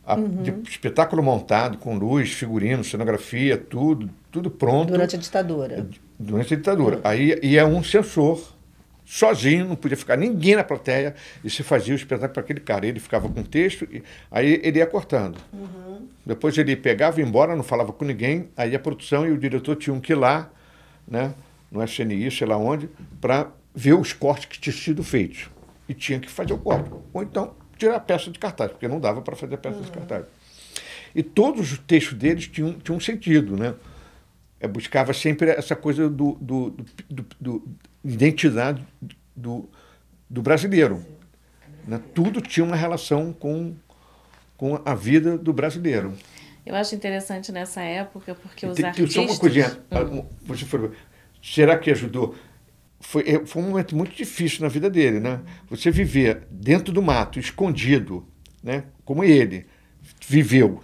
A, 0.05 0.15
uhum. 0.15 0.43
de 0.43 0.53
espetáculo 0.69 1.23
montado, 1.23 1.77
com 1.77 1.95
luz, 1.97 2.33
figurino, 2.33 2.83
cenografia, 2.83 3.57
tudo, 3.57 4.09
tudo 4.29 4.51
pronto. 4.51 4.91
Durante 4.91 5.15
a 5.15 5.19
ditadura. 5.19 5.87
Durante 6.19 6.53
a 6.53 6.57
ditadura. 6.57 6.95
Uhum. 6.97 7.01
Aí 7.05 7.39
ia 7.41 7.65
um 7.65 7.81
censor 7.81 8.53
sozinho, 9.05 9.67
não 9.67 9.75
podia 9.75 9.97
ficar 9.97 10.17
ninguém 10.17 10.55
na 10.55 10.63
plateia, 10.63 11.15
e 11.43 11.49
se 11.49 11.63
fazia 11.63 11.93
o 11.93 11.97
espetáculo 11.97 12.33
para 12.33 12.41
aquele 12.41 12.59
cara. 12.59 12.85
Ele 12.85 12.99
ficava 12.99 13.27
com 13.29 13.41
o 13.41 13.43
texto, 13.43 13.87
e 13.91 14.03
aí 14.31 14.59
ele 14.63 14.79
ia 14.79 14.87
cortando. 14.87 15.37
Uhum. 15.51 16.07
Depois 16.25 16.57
ele 16.57 16.75
pegava 16.75 17.19
e 17.19 17.23
ia 17.23 17.27
embora, 17.27 17.55
não 17.55 17.63
falava 17.63 17.91
com 17.91 18.05
ninguém, 18.05 18.49
aí 18.55 18.75
a 18.75 18.79
produção 18.79 19.27
e 19.27 19.31
o 19.31 19.37
diretor 19.37 19.75
tinham 19.75 19.99
que 19.99 20.13
ir 20.13 20.15
lá, 20.15 20.49
né, 21.07 21.33
no 21.71 21.83
SNI, 21.83 22.31
sei 22.31 22.47
lá 22.47 22.57
onde, 22.57 22.89
para 23.19 23.51
ver 23.75 23.93
os 23.93 24.13
cortes 24.13 24.45
que 24.45 24.59
tinham 24.59 24.77
sido 24.77 25.03
feitos. 25.03 25.49
E 25.87 25.93
tinha 25.93 26.19
que 26.19 26.29
fazer 26.29 26.53
o 26.53 26.57
corte. 26.57 26.89
Ou 27.11 27.23
então 27.23 27.55
tirar 27.77 27.95
a 27.95 27.99
peça 27.99 28.31
de 28.31 28.39
cartaz, 28.39 28.71
porque 28.71 28.87
não 28.87 28.99
dava 28.99 29.21
para 29.21 29.35
fazer 29.35 29.55
a 29.55 29.57
peça 29.57 29.77
uhum. 29.77 29.83
de 29.83 29.91
cartaz. 29.91 30.25
E 31.13 31.21
todos 31.21 31.71
os 31.71 31.77
textos 31.79 32.17
deles 32.17 32.47
tinham, 32.47 32.73
tinham 32.73 32.97
um 32.97 33.01
sentido, 33.01 33.57
né? 33.57 33.75
é, 34.63 34.67
buscava 34.67 35.13
sempre 35.13 35.49
essa 35.49 35.75
coisa 35.75 36.09
do, 36.09 36.37
do, 36.39 36.73
do, 37.09 37.25
do 37.39 37.63
identidade 38.03 38.85
do, 39.35 39.69
do 40.29 40.41
brasileiro. 40.41 41.03
Né? 41.87 42.01
Tudo 42.13 42.41
tinha 42.41 42.65
uma 42.65 42.75
relação 42.75 43.33
com, 43.33 43.75
com 44.57 44.81
a 44.85 44.95
vida 44.95 45.37
do 45.37 45.53
brasileiro. 45.53 46.13
Eu 46.65 46.75
acho 46.75 46.95
interessante 46.95 47.51
nessa 47.51 47.81
época, 47.81 48.35
porque 48.35 48.65
os 48.65 48.75
tem, 48.75 48.85
artistas... 48.85 49.13
Só 49.13 49.21
uma 49.23 49.37
coisinha, 49.37 49.77
hum. 49.91 50.25
você 50.45 50.65
falou, 50.65 50.91
será 51.41 51.77
que 51.77 51.91
ajudou? 51.91 52.35
Foi, 53.01 53.23
é, 53.27 53.45
foi 53.45 53.61
um 53.61 53.69
momento 53.69 53.95
muito 53.97 54.15
difícil 54.15 54.61
na 54.61 54.69
vida 54.69 54.89
dele, 54.89 55.19
né? 55.19 55.41
Você 55.69 55.91
viver 55.91 56.47
dentro 56.49 56.93
do 56.93 57.01
mato, 57.01 57.37
escondido, 57.37 58.25
né? 58.63 58.85
como 59.03 59.25
ele 59.25 59.65
viveu, 60.25 60.81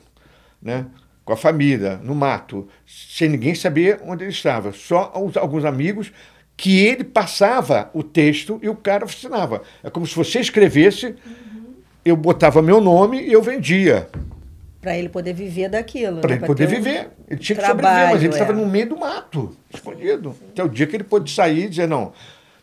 né? 0.62 0.88
com 1.24 1.32
a 1.32 1.38
família, 1.38 1.98
no 1.98 2.14
mato, 2.14 2.68
sem 2.86 3.30
ninguém 3.30 3.56
saber 3.56 4.02
onde 4.04 4.24
ele 4.24 4.32
estava. 4.32 4.74
Só 4.74 5.14
alguns 5.14 5.64
amigos 5.64 6.12
que 6.60 6.78
ele 6.78 7.06
passava 7.06 7.89
o 7.93 8.04
texto 8.04 8.60
e 8.62 8.67
o 8.67 8.76
cara 8.76 9.06
assinava. 9.06 9.62
É 9.82 9.89
como 9.89 10.06
se 10.06 10.13
você 10.13 10.41
escrevesse, 10.41 11.06
uhum. 11.06 11.74
eu 12.04 12.17
botava 12.17 12.62
meu 12.62 12.82
nome 12.82 13.22
e 13.22 13.32
eu 13.32 13.41
vendia. 13.41 14.10
Para 14.82 14.98
ele 14.98 15.08
poder 15.08 15.34
viver 15.34 15.69
daquilo. 15.69 16.19
Para 16.19 16.32
né? 16.32 16.36
ele 16.36 16.45
poder 16.45 16.67
um 16.67 16.72
viver. 16.72 17.12
Ele 17.30 17.39
tinha 17.39 17.56
que 17.56 17.65
sobreviver, 17.65 18.10
mas 18.10 18.24
ele 18.24 18.34
estava 18.34 18.52
é. 18.52 18.56
no 18.56 18.65
meio 18.65 18.89
do 18.89 18.98
mato, 18.98 19.56
escondido. 19.74 20.36
Até 20.50 20.62
o 20.62 20.67
dia 20.67 20.86
que 20.86 20.98
ele 20.98 21.06
pôde 21.06 21.32
sair 21.32 21.63
e 21.63 21.69
dizer 21.69 21.88
não. 21.88 22.12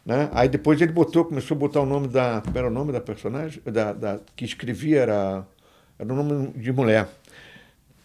Né? 0.05 0.29
Aí 0.33 0.47
depois 0.51 0.79
ele 0.79 0.93
botou, 0.93 1.25
começou 1.25 1.55
a 1.55 1.59
botar 1.59 1.81
o 1.81 1.87
nome 1.87 2.09
da. 2.09 2.43
Como 2.45 2.59
era 2.59 2.69
o 2.69 2.71
nome 2.71 2.93
da 2.93 3.01
personagem? 3.01 3.63
Da, 3.65 3.95
da, 3.95 4.21
que 4.37 4.45
escrevia 4.45 5.01
era, 5.01 5.47
era 5.99 6.13
o 6.13 6.15
nome 6.15 6.53
de 6.55 6.71
mulher. 6.71 7.09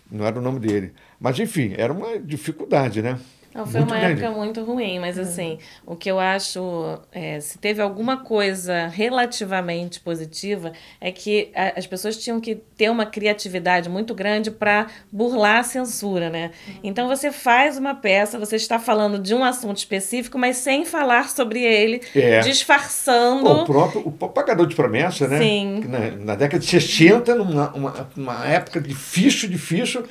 Não 0.10 0.26
era 0.26 0.40
o 0.40 0.42
nome 0.42 0.62
dele. 0.62 0.94
Mas, 1.20 1.38
enfim, 1.38 1.74
era 1.78 1.92
uma 1.92 2.18
dificuldade, 2.18 3.02
né? 3.02 3.20
Não, 3.54 3.66
foi 3.66 3.82
muito 3.82 3.92
uma 3.92 4.00
grande. 4.00 4.24
época 4.24 4.38
muito 4.38 4.64
ruim, 4.64 5.00
mas 5.00 5.18
é. 5.18 5.22
assim, 5.22 5.60
o 5.86 5.96
que 5.96 6.10
eu 6.10 6.20
acho, 6.20 7.00
é, 7.12 7.40
se 7.40 7.58
teve 7.58 7.82
alguma 7.82 8.18
coisa 8.18 8.88
relativamente 8.88 10.00
positiva, 10.00 10.72
é 11.00 11.12
que 11.12 11.52
a, 11.54 11.78
as 11.78 11.86
pessoas 11.86 12.18
tinham 12.18 12.40
que 12.40 12.56
ter 12.56 12.90
uma 12.90 13.06
criatividade 13.06 13.90
muito 13.90 14.16
grande 14.16 14.50
para 14.50 14.88
burlar 15.12 15.60
a 15.60 15.64
censura, 15.64 16.30
né? 16.30 16.52
Uhum. 16.68 16.74
Então 16.84 17.08
você 17.10 17.32
faz 17.32 17.78
uma 17.78 17.94
peça, 17.94 18.40
você 18.40 18.56
está 18.56 18.80
falando 18.80 19.20
de 19.20 19.36
um 19.36 19.44
assunto 19.44 19.78
específico, 19.78 20.38
mas 20.38 20.58
sem 20.58 20.86
falar 20.86 21.30
sobre 21.30 21.62
ele, 21.62 22.02
é. 22.16 22.40
disfarçando. 22.40 23.50
o 23.50 23.66
próprio 23.66 24.02
o 24.08 24.12
Pagador 24.12 24.66
de 24.66 24.76
Promessa, 24.76 25.28
né? 25.28 25.40
Sim. 25.40 25.84
Na, 25.88 26.00
na 26.12 26.36
década 26.36 26.60
de 26.60 26.70
60, 26.70 27.36
numa 27.36 27.72
uma, 27.74 28.10
uma 28.16 28.48
época 28.48 28.80
difícil, 28.80 29.50
difícil, 29.50 30.06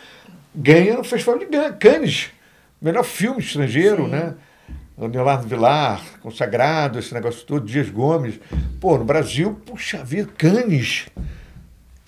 ganha 0.54 0.94
no 0.94 1.04
Festival 1.04 1.38
de 1.38 1.46
Cannes 1.78 2.30
melhor 2.80 3.04
filme 3.04 3.40
estrangeiro, 3.40 4.04
Sim. 4.04 4.10
né? 4.10 4.34
O 4.96 5.06
Leonardo 5.06 5.48
Vilar, 5.48 6.02
consagrado, 6.20 6.98
esse 6.98 7.14
negócio 7.14 7.44
todo, 7.46 7.64
Dias 7.64 7.88
Gomes. 7.88 8.38
Pô, 8.78 8.98
no 8.98 9.04
Brasil, 9.04 9.58
puxa 9.64 10.04
vida, 10.04 10.30
Cannes. 10.36 11.06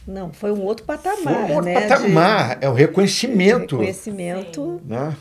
Não, 0.06 0.32
foi 0.32 0.52
um 0.52 0.61
outro 0.61 0.85
patamar. 0.85 1.16
Foi 1.22 1.32
um 1.32 1.54
outro 1.54 1.64
né? 1.72 1.88
patamar, 1.88 2.58
de... 2.58 2.66
é 2.66 2.68
o 2.68 2.74
reconhecimento. 2.74 3.76
Reconhecimento. 3.76 4.80
Né? 4.85 5.16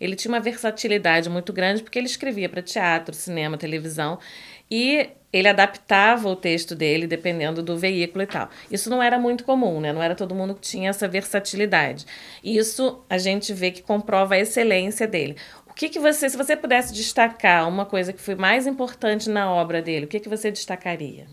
Ele 0.00 0.16
tinha 0.16 0.32
uma 0.32 0.40
versatilidade 0.40 1.30
muito 1.30 1.52
grande 1.52 1.82
porque 1.82 1.96
ele 1.96 2.06
escrevia 2.06 2.48
para 2.48 2.60
teatro, 2.60 3.14
cinema, 3.14 3.56
televisão 3.56 4.18
e 4.68 5.10
ele 5.32 5.48
adaptava 5.48 6.28
o 6.28 6.36
texto 6.36 6.74
dele 6.74 7.06
dependendo 7.06 7.62
do 7.62 7.76
veículo 7.76 8.22
e 8.22 8.26
tal. 8.26 8.50
Isso 8.70 8.90
não 8.90 9.02
era 9.02 9.18
muito 9.18 9.44
comum, 9.44 9.80
né? 9.80 9.92
Não 9.92 10.02
era 10.02 10.14
todo 10.14 10.34
mundo 10.34 10.54
que 10.54 10.60
tinha 10.60 10.90
essa 10.90 11.08
versatilidade. 11.08 12.04
Isso 12.44 13.02
a 13.08 13.16
gente 13.16 13.52
vê 13.54 13.70
que 13.70 13.82
comprova 13.82 14.34
a 14.34 14.38
excelência 14.38 15.06
dele. 15.06 15.36
O 15.66 15.72
que, 15.72 15.88
que 15.88 15.98
você, 15.98 16.28
se 16.28 16.36
você 16.36 16.54
pudesse 16.54 16.92
destacar 16.92 17.66
uma 17.66 17.86
coisa 17.86 18.12
que 18.12 18.20
foi 18.20 18.34
mais 18.34 18.66
importante 18.66 19.30
na 19.30 19.50
obra 19.50 19.80
dele, 19.80 20.04
o 20.04 20.08
que, 20.08 20.20
que 20.20 20.28
você 20.28 20.50
destacaria? 20.50 21.26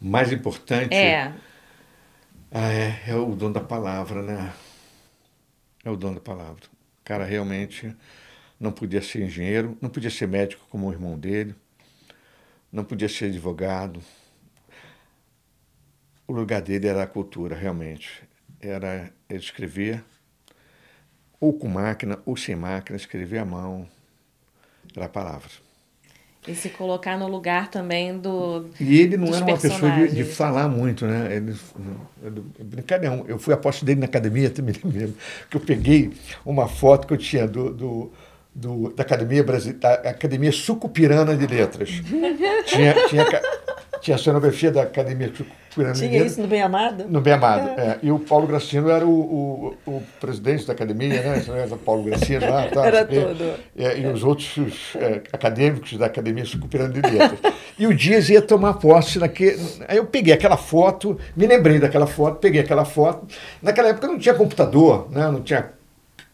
Mais 0.00 0.32
importante? 0.32 0.94
É. 0.94 1.32
Ah, 2.50 2.72
é, 2.72 3.02
é 3.08 3.14
o 3.14 3.34
dom 3.34 3.52
da 3.52 3.60
palavra, 3.60 4.22
né? 4.22 4.52
É 5.84 5.90
o 5.90 5.96
dom 5.96 6.14
da 6.14 6.20
palavra. 6.20 6.64
O 6.64 7.04
cara 7.04 7.24
realmente 7.24 7.94
não 8.58 8.72
podia 8.72 9.02
ser 9.02 9.22
engenheiro, 9.22 9.76
não 9.82 9.90
podia 9.90 10.10
ser 10.10 10.26
médico 10.26 10.66
como 10.70 10.88
o 10.88 10.92
irmão 10.92 11.18
dele 11.18 11.54
não 12.72 12.84
podia 12.84 13.08
ser 13.08 13.26
advogado. 13.26 14.00
O 16.26 16.32
lugar 16.32 16.62
dele 16.62 16.88
era 16.88 17.02
a 17.02 17.06
cultura, 17.06 17.54
realmente. 17.54 18.22
Era 18.60 19.12
escrever 19.28 20.02
ou 21.42 21.52
com 21.52 21.68
máquina 21.68 22.20
ou 22.24 22.36
sem 22.36 22.54
máquina, 22.54 22.96
escrever 22.96 23.38
à 23.38 23.44
mão, 23.44 23.88
era 24.94 25.06
a 25.06 25.08
palavra. 25.08 25.50
E 26.46 26.54
se 26.54 26.70
colocar 26.70 27.18
no 27.18 27.28
lugar 27.28 27.68
também 27.68 28.16
do. 28.16 28.66
E 28.80 29.00
ele 29.00 29.16
não 29.16 29.28
era 29.28 29.44
uma 29.44 29.58
pessoa 29.58 29.90
de, 29.92 30.14
de, 30.14 30.24
falar 30.24 30.68
muito, 30.68 31.06
né? 31.06 31.36
Ele, 31.36 31.56
brincadeira, 32.60 33.24
eu 33.28 33.38
fui 33.38 33.54
aposto 33.54 33.84
dele 33.84 34.00
na 34.00 34.06
academia, 34.06 34.50
também 34.50 34.74
lembro, 34.84 35.16
que 35.48 35.56
eu 35.56 35.60
peguei 35.60 36.12
uma 36.44 36.68
foto 36.68 37.06
que 37.06 37.12
eu 37.12 37.18
tinha 37.18 37.46
do, 37.46 37.72
do 37.72 38.12
do, 38.54 38.92
da 38.94 39.02
Academia 39.02 39.42
Brasile... 39.42 39.78
da 39.78 39.94
Academia 39.94 40.52
Sucupirana 40.52 41.34
de 41.36 41.46
Letras. 41.46 41.90
tinha, 42.66 42.94
tinha, 43.08 43.26
tinha 44.00 44.14
a 44.14 44.18
cenografia 44.18 44.70
da 44.70 44.82
Academia 44.82 45.28
Sucupirana 45.28 45.94
tinha 45.94 46.08
de 46.08 46.14
Letras. 46.14 46.32
isso 46.32 46.40
no 46.42 46.48
Bem 46.48 46.60
Amado? 46.60 47.04
No 47.08 47.20
Bem 47.20 47.32
Amado, 47.32 47.80
é. 47.80 47.98
E 48.02 48.10
o 48.10 48.18
Paulo 48.18 48.46
Gracino 48.46 48.90
era 48.90 49.06
o, 49.06 49.10
o, 49.86 49.90
o 49.90 50.02
presidente 50.20 50.66
da 50.66 50.74
academia, 50.74 51.22
né? 51.22 51.42
Era 51.48 51.76
Paulo 51.76 52.02
Gracino 52.02 52.50
lá. 52.50 52.66
Tá, 52.68 52.86
era 52.86 53.04
todo. 53.06 53.54
É, 53.76 53.98
e 53.98 54.06
os 54.06 54.22
outros 54.22 54.54
os, 54.58 54.96
é, 54.96 55.22
acadêmicos 55.32 55.96
da 55.96 56.06
Academia 56.06 56.44
Sucupirana 56.44 56.92
de 56.92 57.00
Letras. 57.00 57.54
e 57.78 57.86
o 57.86 57.94
Dias 57.94 58.28
ia 58.28 58.42
tomar 58.42 58.74
posse 58.74 59.18
naquele... 59.18 59.58
Aí 59.88 59.96
eu 59.96 60.04
peguei 60.04 60.34
aquela 60.34 60.58
foto, 60.58 61.18
me 61.34 61.46
lembrei 61.46 61.78
daquela 61.78 62.06
foto, 62.06 62.38
peguei 62.38 62.60
aquela 62.60 62.84
foto. 62.84 63.26
Naquela 63.62 63.88
época 63.88 64.08
não 64.08 64.18
tinha 64.18 64.34
computador, 64.34 65.08
né? 65.10 65.30
Não 65.30 65.40
tinha... 65.40 65.70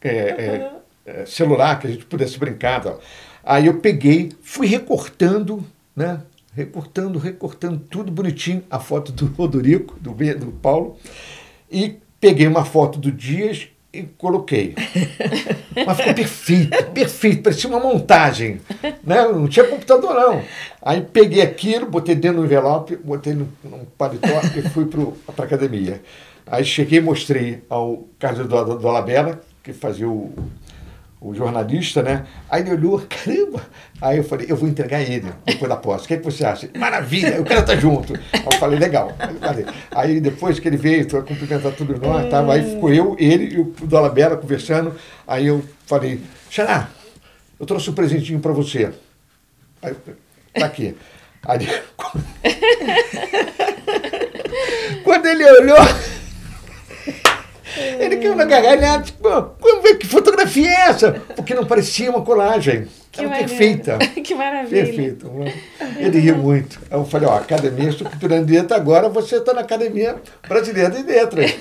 É, 0.01 0.09
é, 0.09 0.13
é, 0.13 0.78
celular 1.27 1.79
que 1.79 1.87
a 1.87 1.91
gente 1.91 2.05
pudesse 2.05 2.39
brincar. 2.39 2.83
Tal. 2.83 3.01
Aí 3.45 3.67
eu 3.67 3.79
peguei, 3.79 4.31
fui 4.43 4.67
recortando, 4.67 5.65
né? 5.97 6.21
Recortando, 6.55 7.19
recortando 7.19 7.79
tudo 7.79 8.11
bonitinho, 8.11 8.63
a 8.71 8.79
foto 8.81 9.13
do 9.13 9.27
Rodrigo, 9.27 9.97
do, 10.01 10.13
do 10.13 10.53
Paulo, 10.53 10.97
e 11.71 11.97
peguei 12.21 12.47
uma 12.47 12.65
foto 12.65 12.99
do 12.99 13.13
Dias 13.13 13.69
e 13.93 14.03
coloquei. 14.03 14.75
Mas 15.87 15.97
ficou 15.97 16.15
perfeito, 16.15 16.85
perfeito, 16.93 17.43
parecia 17.43 17.71
uma 17.71 17.81
montagem. 17.81 18.61
Né? 19.05 19.23
Não 19.29 19.49
tinha 19.49 19.67
computador, 19.67 20.15
não. 20.15 20.43
Aí 20.83 21.01
peguei 21.01 21.43
aquilo, 21.43 21.87
botei 21.87 22.15
dentro 22.15 22.41
do 22.41 22.45
envelope, 22.45 22.97
botei 22.97 23.35
num, 23.35 23.49
num 23.65 23.85
paletó 23.97 24.29
e 24.57 24.63
fui 24.69 24.87
para 24.87 25.43
a 25.43 25.47
academia. 25.47 26.03
Aí 26.47 26.65
cheguei 26.65 26.99
e 26.99 27.03
mostrei 27.03 27.63
ao 27.69 28.05
Carlos 28.19 28.41
Eduardo 28.41 28.79
Dolabella, 28.79 29.41
que 29.63 29.73
fazia 29.73 30.09
o, 30.09 30.33
o 31.21 31.35
jornalista, 31.35 32.03
né? 32.03 32.25
Aí 32.49 32.63
ele 32.63 32.73
olhou, 32.73 33.03
caramba! 33.09 33.63
Aí 34.01 34.19
eu 34.19 34.25
falei, 34.25 34.47
eu 34.49 34.57
vou 34.57 34.69
entregar 34.69 35.03
ele 35.03 35.33
depois 35.45 35.69
da 35.69 35.77
posse. 35.77 36.05
O 36.05 36.09
que, 36.09 36.15
é 36.15 36.17
que 36.19 36.25
você 36.25 36.45
acha? 36.45 36.71
Maravilha, 36.77 37.41
o 37.41 37.45
cara 37.45 37.63
tá 37.63 37.75
junto. 37.75 38.15
Aí 38.15 38.43
eu 38.45 38.53
falei, 38.59 38.79
legal. 38.79 39.13
Aí 39.91 40.21
depois 40.21 40.61
que 40.61 40.69
ele 40.69 40.77
veio, 40.77 41.11
foi 41.11 41.23
cumprimentar 41.23 41.73
tudo 41.73 41.99
nós, 42.01 42.31
tava, 42.31 42.55
aí 42.55 42.75
ficou 42.75 42.93
eu, 42.93 43.17
ele 43.19 43.55
e 43.55 43.59
o 43.59 43.75
Dólar 43.83 44.11
Bela 44.11 44.37
conversando. 44.37 44.95
Aí 45.27 45.47
eu 45.47 45.65
falei, 45.87 46.21
Xará, 46.49 46.89
eu 47.59 47.67
trouxe 47.67 47.91
um 47.91 47.95
presentinho 47.95 48.39
para 48.39 48.53
você. 48.53 48.93
Aí, 49.83 49.97
tá 50.55 50.67
aqui. 50.67 50.95
Aí, 51.45 51.59
quando 55.03 55.27
ele 55.27 55.45
olhou. 55.45 55.79
Ele 57.99 58.17
caiu 58.17 58.37
na 58.37 58.45
gargalhada, 58.45 59.03
tipo, 59.03 59.29
que 59.99 60.07
fotografia 60.07 60.69
é 60.69 60.89
essa? 60.89 61.13
Porque 61.35 61.55
não 61.55 61.67
parecia 61.67 62.11
uma 62.11 62.23
colagem. 62.23 62.87
Que 63.11 63.25
Era 63.25 63.37
perfeita. 63.39 63.99
que 64.23 64.35
maravilha. 64.35 64.85
Perfeita. 64.85 65.27
Ele 65.99 66.19
riu 66.19 66.37
muito. 66.37 66.81
Eu 66.91 67.05
falei, 67.05 67.29
ó, 67.29 67.37
Academia 67.37 67.89
Estruturando 67.89 68.47
Dieta, 68.47 68.77
agora 68.77 69.09
você 69.09 69.37
está 69.37 69.53
na 69.53 69.63
Academia 69.63 70.17
Brasileira 70.49 70.91
de 70.91 71.03
Letras. 71.03 71.53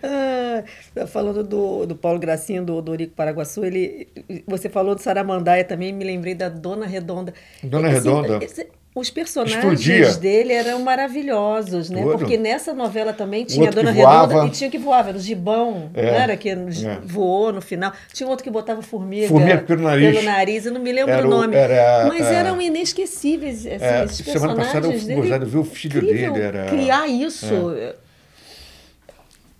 Ah, 0.00 0.62
falando 1.08 1.42
do, 1.42 1.84
do 1.84 1.96
Paulo 1.96 2.20
Gracinho, 2.20 2.64
do 2.64 2.80
Dorico 2.80 3.14
Paraguaçu, 3.14 3.64
ele, 3.64 4.08
você 4.46 4.68
falou 4.68 4.94
do 4.94 5.00
Saramandaia 5.00 5.64
também, 5.64 5.92
me 5.92 6.04
lembrei 6.04 6.34
da 6.34 6.48
Dona 6.48 6.86
Redonda. 6.86 7.34
Dona 7.62 7.88
Redonda. 7.88 8.38
Esse, 8.42 8.68
os 8.94 9.10
personagens 9.10 9.80
Explodia. 9.80 10.14
dele 10.14 10.52
eram 10.52 10.80
maravilhosos, 10.82 11.90
né? 11.90 12.02
Tudo. 12.02 12.18
Porque 12.18 12.36
nessa 12.36 12.74
novela 12.74 13.12
também 13.12 13.44
tinha 13.44 13.68
a 13.68 13.72
Dona 13.72 13.90
Redonda 13.90 14.46
e 14.46 14.50
tinha 14.50 14.70
que 14.70 14.78
voava, 14.78 15.10
era 15.10 15.18
o 15.18 15.20
gibão, 15.20 15.90
é. 15.94 16.02
não 16.02 16.14
era? 16.14 16.36
Que 16.36 16.50
é. 16.50 16.56
voou 17.04 17.52
no 17.52 17.60
final. 17.60 17.92
Tinha 18.12 18.28
outro 18.28 18.42
que 18.42 18.50
botava 18.50 18.82
formiga, 18.82 19.28
formiga 19.28 19.58
pelo 19.58 19.82
nariz. 19.82 20.14
Pelo 20.14 20.26
nariz, 20.26 20.66
eu 20.66 20.72
não 20.72 20.80
me 20.80 20.92
lembro 20.92 21.12
era 21.12 21.26
o 21.26 21.30
nome. 21.30 21.54
Era, 21.54 22.06
mas 22.08 22.26
é, 22.26 22.34
eram 22.34 22.60
inesquecíveis 22.60 23.66
assim, 23.66 23.84
é, 23.84 24.04
esses 24.04 24.26
Semana 24.26 24.56
passada 24.56 24.86
eu 24.86 24.98
dele. 24.98 25.44
vi 25.44 25.58
o 25.58 25.64
filho 25.64 26.00
dele. 26.00 26.40
Era, 26.40 26.66
criar 26.66 27.06
isso. 27.06 27.46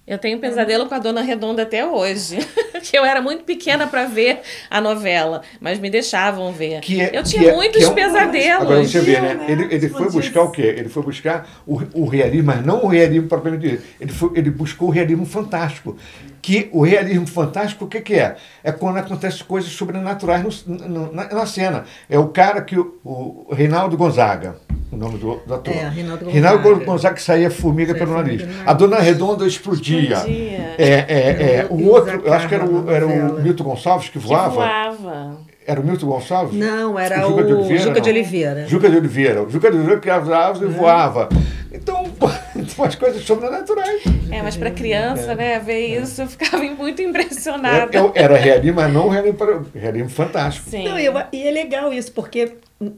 É. 0.08 0.14
Eu 0.14 0.18
tenho 0.18 0.38
pesadelo 0.38 0.86
com 0.86 0.94
a 0.94 0.98
Dona 0.98 1.20
Redonda 1.20 1.62
até 1.62 1.86
hoje. 1.86 2.38
que 2.82 2.96
eu 2.96 3.04
era 3.04 3.20
muito 3.20 3.44
pequena 3.44 3.86
para 3.86 4.06
ver 4.06 4.40
a 4.70 4.80
novela, 4.80 5.42
mas 5.60 5.78
me 5.78 5.90
deixavam 5.90 6.52
ver. 6.52 6.80
Que 6.80 7.00
é, 7.00 7.10
eu 7.12 7.22
tinha 7.22 7.50
é, 7.50 7.54
muitos 7.54 7.82
é 7.82 7.88
um, 7.88 7.94
pesadelos. 7.94 8.62
Agora 8.62 8.82
você 8.84 9.00
vê, 9.00 9.20
né? 9.20 9.46
Ele, 9.48 9.74
ele 9.74 9.88
foi 9.88 10.10
buscar 10.10 10.42
o 10.42 10.50
quê? 10.50 10.74
Ele 10.76 10.88
foi 10.88 11.02
buscar 11.02 11.48
o, 11.66 11.80
o 11.94 12.06
realismo, 12.06 12.46
mas 12.46 12.64
não 12.64 12.84
o 12.84 12.86
realismo 12.88 13.28
propriamente 13.28 13.68
dito. 13.68 13.82
Ele, 14.00 14.12
foi, 14.12 14.30
ele 14.34 14.50
buscou 14.50 14.88
o 14.88 14.90
realismo 14.90 15.26
fantástico. 15.26 15.96
Que 16.40 16.68
o 16.72 16.82
realismo 16.82 17.26
fantástico, 17.26 17.84
o 17.84 17.88
que, 17.88 18.00
que 18.00 18.14
é? 18.14 18.36
É 18.62 18.72
quando 18.72 18.96
acontecem 18.98 19.44
coisas 19.44 19.70
sobrenaturais 19.72 20.64
no, 20.64 20.74
no, 20.76 21.12
na, 21.12 21.28
na, 21.28 21.46
cena. 21.46 21.84
É 22.08 22.18
o 22.18 22.28
cara 22.28 22.62
que 22.62 22.78
o, 22.78 22.94
o 23.04 23.54
Reinaldo 23.54 23.96
Gonzaga, 23.96 24.56
o 24.90 24.96
nome 24.96 25.18
do, 25.18 25.36
do 25.46 25.54
ator. 25.54 25.74
É, 25.74 25.88
Reinaldo 25.88 26.24
Gonzaga. 26.24 26.32
Reinaldo 26.32 26.84
Gonzaga 26.84 27.14
que 27.14 27.22
saía 27.22 27.50
formiga 27.50 27.94
pelo 27.94 28.14
nariz. 28.14 28.42
A 28.64 28.72
Dona 28.72 28.98
Redonda 28.98 29.46
explodia. 29.46 30.14
explodia. 30.14 30.74
É, 30.78 31.04
é, 31.08 31.56
é. 31.56 31.66
O 31.68 31.88
outro, 31.88 32.22
eu 32.24 32.32
acho 32.32 32.48
que 32.48 32.54
era 32.54 32.64
o, 32.64 32.90
era 32.90 33.06
o 33.06 33.42
Milton 33.42 33.64
Gonçalves 33.64 34.08
que 34.08 34.18
voava. 34.18 34.50
Que 34.50 34.56
voava. 34.56 35.38
Era 35.66 35.80
o 35.82 35.84
Milton 35.84 36.06
Gonçalves? 36.06 36.58
Não, 36.58 36.98
era 36.98 37.28
o 37.28 37.30
Juca 37.30 37.44
de 37.44 37.52
Oliveira. 37.52 37.84
Juca 37.84 38.00
de 38.00 38.08
Oliveira. 38.08 38.66
Juca 38.66 38.90
de 38.90 38.96
Oliveira. 38.96 39.42
O 39.42 39.50
Juca 39.50 39.70
de 39.70 39.76
Oliveira 39.76 40.00
criava 40.00 40.36
aves 40.36 40.62
e 40.62 40.64
voava. 40.64 41.28
Então, 41.70 42.06
umas 42.78 42.94
coisas 42.94 43.22
sobrenaturais. 43.22 44.02
É, 44.30 44.40
mas 44.42 44.56
para 44.56 44.70
criança, 44.70 45.32
é. 45.32 45.34
né, 45.34 45.58
ver 45.58 46.00
isso, 46.00 46.22
eu 46.22 46.26
ficava 46.26 46.62
muito 46.74 47.02
impressionada. 47.02 47.94
Eu, 47.96 48.06
eu 48.06 48.12
era 48.14 48.36
realismo, 48.38 48.76
mas 48.76 48.92
não 48.92 49.10
realismo, 49.10 49.66
realismo 49.74 50.08
fantástico. 50.08 50.70
Sim. 50.70 50.84
Não, 50.84 50.98
eu, 50.98 51.12
e 51.30 51.46
é 51.46 51.50
legal 51.50 51.92
isso, 51.92 52.12
porque 52.12 52.54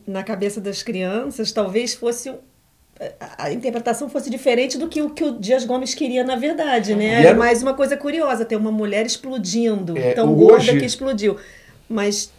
na 0.07 0.23
cabeça 0.23 0.61
das 0.61 0.83
crianças 0.83 1.53
talvez 1.53 1.95
fosse 1.95 2.33
a 3.39 3.51
interpretação 3.51 4.11
fosse 4.11 4.29
diferente 4.29 4.77
do 4.77 4.87
que 4.87 5.01
o 5.01 5.09
que 5.11 5.25
o 5.25 5.39
Dias 5.39 5.65
Gomes 5.65 5.95
queria 5.95 6.23
na 6.23 6.37
verdade, 6.37 6.95
né? 6.95 7.07
Era, 7.07 7.29
era 7.29 7.39
mais 7.39 7.63
uma 7.63 7.73
coisa 7.73 7.97
curiosa, 7.97 8.45
ter 8.45 8.57
uma 8.57 8.71
mulher 8.71 9.07
explodindo, 9.07 9.97
é, 9.97 10.13
tão 10.13 10.35
hoje, 10.35 10.67
gorda 10.67 10.79
que 10.79 10.85
explodiu 10.85 11.39
mas 11.91 12.33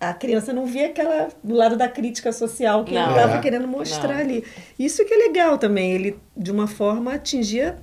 a, 0.00 0.08
a, 0.08 0.14
criança 0.14 0.50
não 0.50 0.64
via 0.64 0.86
aquela 0.86 1.28
do 1.42 1.54
lado 1.54 1.76
da 1.76 1.86
crítica 1.86 2.32
social 2.32 2.84
que 2.86 2.94
não. 2.94 3.02
ele 3.02 3.10
estava 3.10 3.36
é. 3.36 3.40
querendo 3.42 3.68
mostrar 3.68 4.14
não. 4.14 4.20
ali. 4.20 4.42
Isso 4.78 5.04
que 5.04 5.12
é 5.12 5.16
legal 5.18 5.58
também, 5.58 5.92
ele 5.92 6.16
de 6.34 6.50
uma 6.50 6.66
forma 6.66 7.12
atingia 7.12 7.76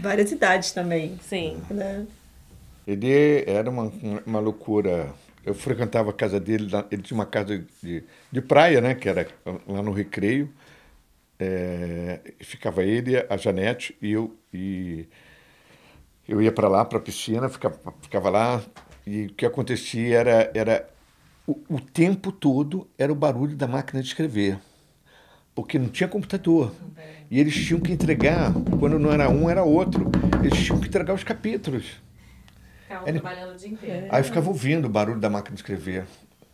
várias 0.00 0.32
idades 0.32 0.72
também. 0.72 1.18
Sim. 1.28 1.58
Né? 1.70 2.06
Ele 2.86 3.44
era 3.46 3.68
uma, 3.68 3.92
uma 4.24 4.40
loucura. 4.40 5.10
Eu 5.44 5.54
frequentava 5.54 6.10
a 6.10 6.12
casa 6.12 6.38
dele, 6.38 6.70
ele 6.90 7.02
tinha 7.02 7.18
uma 7.18 7.26
casa 7.26 7.64
de, 7.82 8.04
de 8.30 8.40
praia, 8.40 8.80
né, 8.80 8.94
que 8.94 9.08
era 9.08 9.26
lá 9.66 9.82
no 9.82 9.92
Recreio. 9.92 10.52
É, 11.38 12.20
ficava 12.40 12.84
ele, 12.84 13.16
a 13.16 13.36
Janete 13.36 13.96
e 14.00 14.12
eu. 14.12 14.36
E 14.54 15.06
eu 16.28 16.40
ia 16.40 16.52
para 16.52 16.68
lá, 16.68 16.84
para 16.84 16.98
a 16.98 17.02
piscina, 17.02 17.48
ficava, 17.48 17.76
ficava 18.00 18.30
lá 18.30 18.62
e 19.06 19.26
o 19.26 19.34
que 19.34 19.44
acontecia 19.44 20.18
era, 20.18 20.50
era 20.54 20.88
o, 21.46 21.58
o 21.68 21.80
tempo 21.80 22.30
todo 22.30 22.86
era 22.96 23.12
o 23.12 23.16
barulho 23.16 23.56
da 23.56 23.66
máquina 23.66 24.00
de 24.00 24.08
escrever, 24.08 24.58
porque 25.54 25.78
não 25.78 25.88
tinha 25.88 26.08
computador. 26.08 26.72
E 27.30 27.40
eles 27.40 27.54
tinham 27.54 27.80
que 27.80 27.92
entregar, 27.92 28.52
quando 28.78 28.98
não 28.98 29.10
era 29.10 29.28
um, 29.28 29.48
era 29.48 29.64
outro. 29.64 30.10
Eles 30.44 30.58
tinham 30.62 30.78
que 30.78 30.86
entregar 30.86 31.14
os 31.14 31.24
capítulos. 31.24 32.00
Ficavam 32.92 33.08
Ele... 33.08 33.20
trabalhando 33.20 33.54
o 33.54 33.56
dia 33.56 33.68
inteiro. 33.68 34.06
Aí 34.10 34.22
ficava 34.22 34.48
ouvindo 34.48 34.84
o 34.84 34.88
barulho 34.88 35.18
da 35.18 35.30
máquina 35.30 35.54
de 35.54 35.62
escrever. 35.62 36.04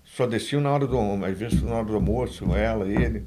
Só 0.04 0.26
desciam 0.26 0.60
na 0.60 0.70
hora 0.70 0.86
do 0.86 0.98
às 1.24 1.36
vezes 1.36 1.62
na 1.62 1.74
hora 1.74 1.84
do 1.84 1.94
almoço, 1.94 2.54
ela, 2.54 2.86
ele. 2.86 3.24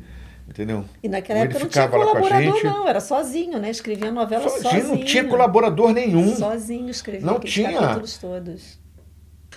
Entendeu? 0.47 0.83
E 1.01 1.07
naquela 1.07 1.39
época 1.39 1.59
não 1.59 1.69
tinha 1.69 1.87
colaborador, 1.87 2.63
não, 2.63 2.87
era 2.87 2.99
sozinho, 2.99 3.59
né? 3.59 3.69
Escrevia 3.69 4.11
novela 4.11 4.49
sozinho. 4.49 4.71
Sozinho, 4.71 4.87
não 4.87 5.05
tinha 5.05 5.23
colaborador 5.23 5.93
nenhum. 5.93 6.35
Sozinho 6.35 6.89
escrevia 6.89 7.25
não 7.25 7.39
tinha. 7.39 7.79
capítulos 7.79 8.17
todos. 8.17 8.79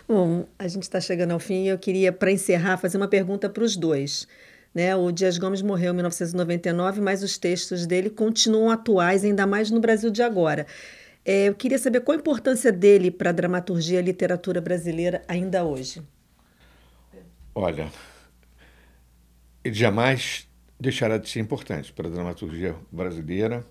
Bom, 0.06 0.44
a 0.58 0.68
gente 0.68 0.82
está 0.82 1.00
chegando 1.00 1.32
ao 1.32 1.38
fim 1.38 1.64
e 1.64 1.68
eu 1.68 1.78
queria, 1.78 2.12
para 2.12 2.30
encerrar, 2.30 2.76
fazer 2.76 2.96
uma 2.96 3.08
pergunta 3.08 3.48
para 3.48 3.64
os 3.64 3.76
dois. 3.76 4.28
Né? 4.72 4.94
O 4.94 5.10
Dias 5.10 5.38
Gomes 5.38 5.62
morreu 5.62 5.92
em 5.92 5.96
1999, 5.96 7.00
mas 7.00 7.22
os 7.22 7.38
textos 7.38 7.86
dele 7.86 8.10
continuam 8.10 8.70
atuais, 8.70 9.24
ainda 9.24 9.46
mais 9.46 9.70
no 9.70 9.80
Brasil 9.80 10.10
de 10.10 10.22
agora. 10.22 10.66
É, 11.24 11.48
eu 11.48 11.54
queria 11.54 11.78
saber 11.78 12.00
qual 12.00 12.16
a 12.16 12.20
importância 12.20 12.70
dele 12.70 13.10
para 13.10 13.30
a 13.30 13.32
dramaturgia 13.32 13.96
e 13.96 14.02
a 14.02 14.04
literatura 14.04 14.60
brasileira 14.60 15.22
ainda 15.26 15.64
hoje. 15.64 16.02
Olha, 17.54 17.90
ele 19.62 19.74
jamais 19.74 20.46
deixará 20.78 21.16
de 21.16 21.28
ser 21.28 21.40
importante 21.40 21.92
para 21.92 22.08
a 22.08 22.10
dramaturgia 22.10 22.76
brasileira. 22.92 23.64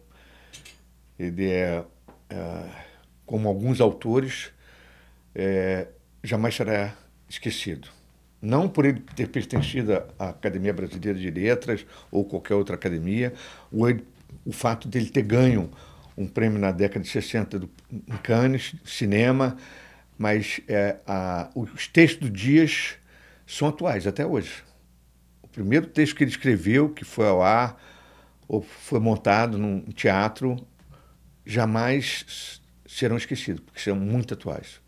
Ele 1.20 1.52
é, 1.52 1.84
é 2.30 2.64
como 3.26 3.48
alguns 3.48 3.80
autores, 3.80 4.52
é, 5.36 5.88
jamais 6.24 6.56
será 6.56 6.96
esquecido. 7.30 7.88
Não 8.42 8.68
por 8.68 8.86
ele 8.86 9.00
ter 9.16 9.28
pertencido 9.30 9.94
à 10.18 10.30
Academia 10.30 10.74
Brasileira 10.74 11.18
de 11.18 11.30
Letras 11.30 11.86
ou 12.12 12.26
qualquer 12.26 12.56
outra 12.56 12.76
academia, 12.76 13.32
ou 13.72 13.90
ele, 13.90 14.06
o 14.44 14.52
fato 14.52 14.88
dele 14.88 15.10
ter 15.10 15.22
ganho 15.22 15.70
um 16.18 16.28
prêmio 16.28 16.60
na 16.60 16.72
década 16.72 17.04
de 17.04 17.10
60 17.10 17.60
do, 17.60 17.70
em 17.92 18.18
Cannes, 18.22 18.76
cinema, 18.86 19.58
mas 20.18 20.62
é, 20.68 20.98
a, 21.08 21.50
os 21.56 21.88
textos 21.88 22.30
do 22.30 22.36
Dias 22.36 22.96
são 23.46 23.68
atuais 23.68 24.06
até 24.06 24.26
hoje. 24.26 24.64
O 25.42 25.48
primeiro 25.48 25.88
texto 25.88 26.16
que 26.16 26.24
ele 26.24 26.32
escreveu, 26.32 26.90
que 26.90 27.04
foi 27.04 27.28
ao 27.28 27.42
ar, 27.42 27.82
ou 28.48 28.62
foi 28.62 29.00
montado 29.00 29.58
num 29.58 29.82
teatro, 29.82 30.56
jamais 31.46 32.62
serão 32.86 33.18
esquecidos, 33.18 33.62
porque 33.62 33.80
são 33.80 33.96
muito 33.96 34.34
atuais. 34.34 34.83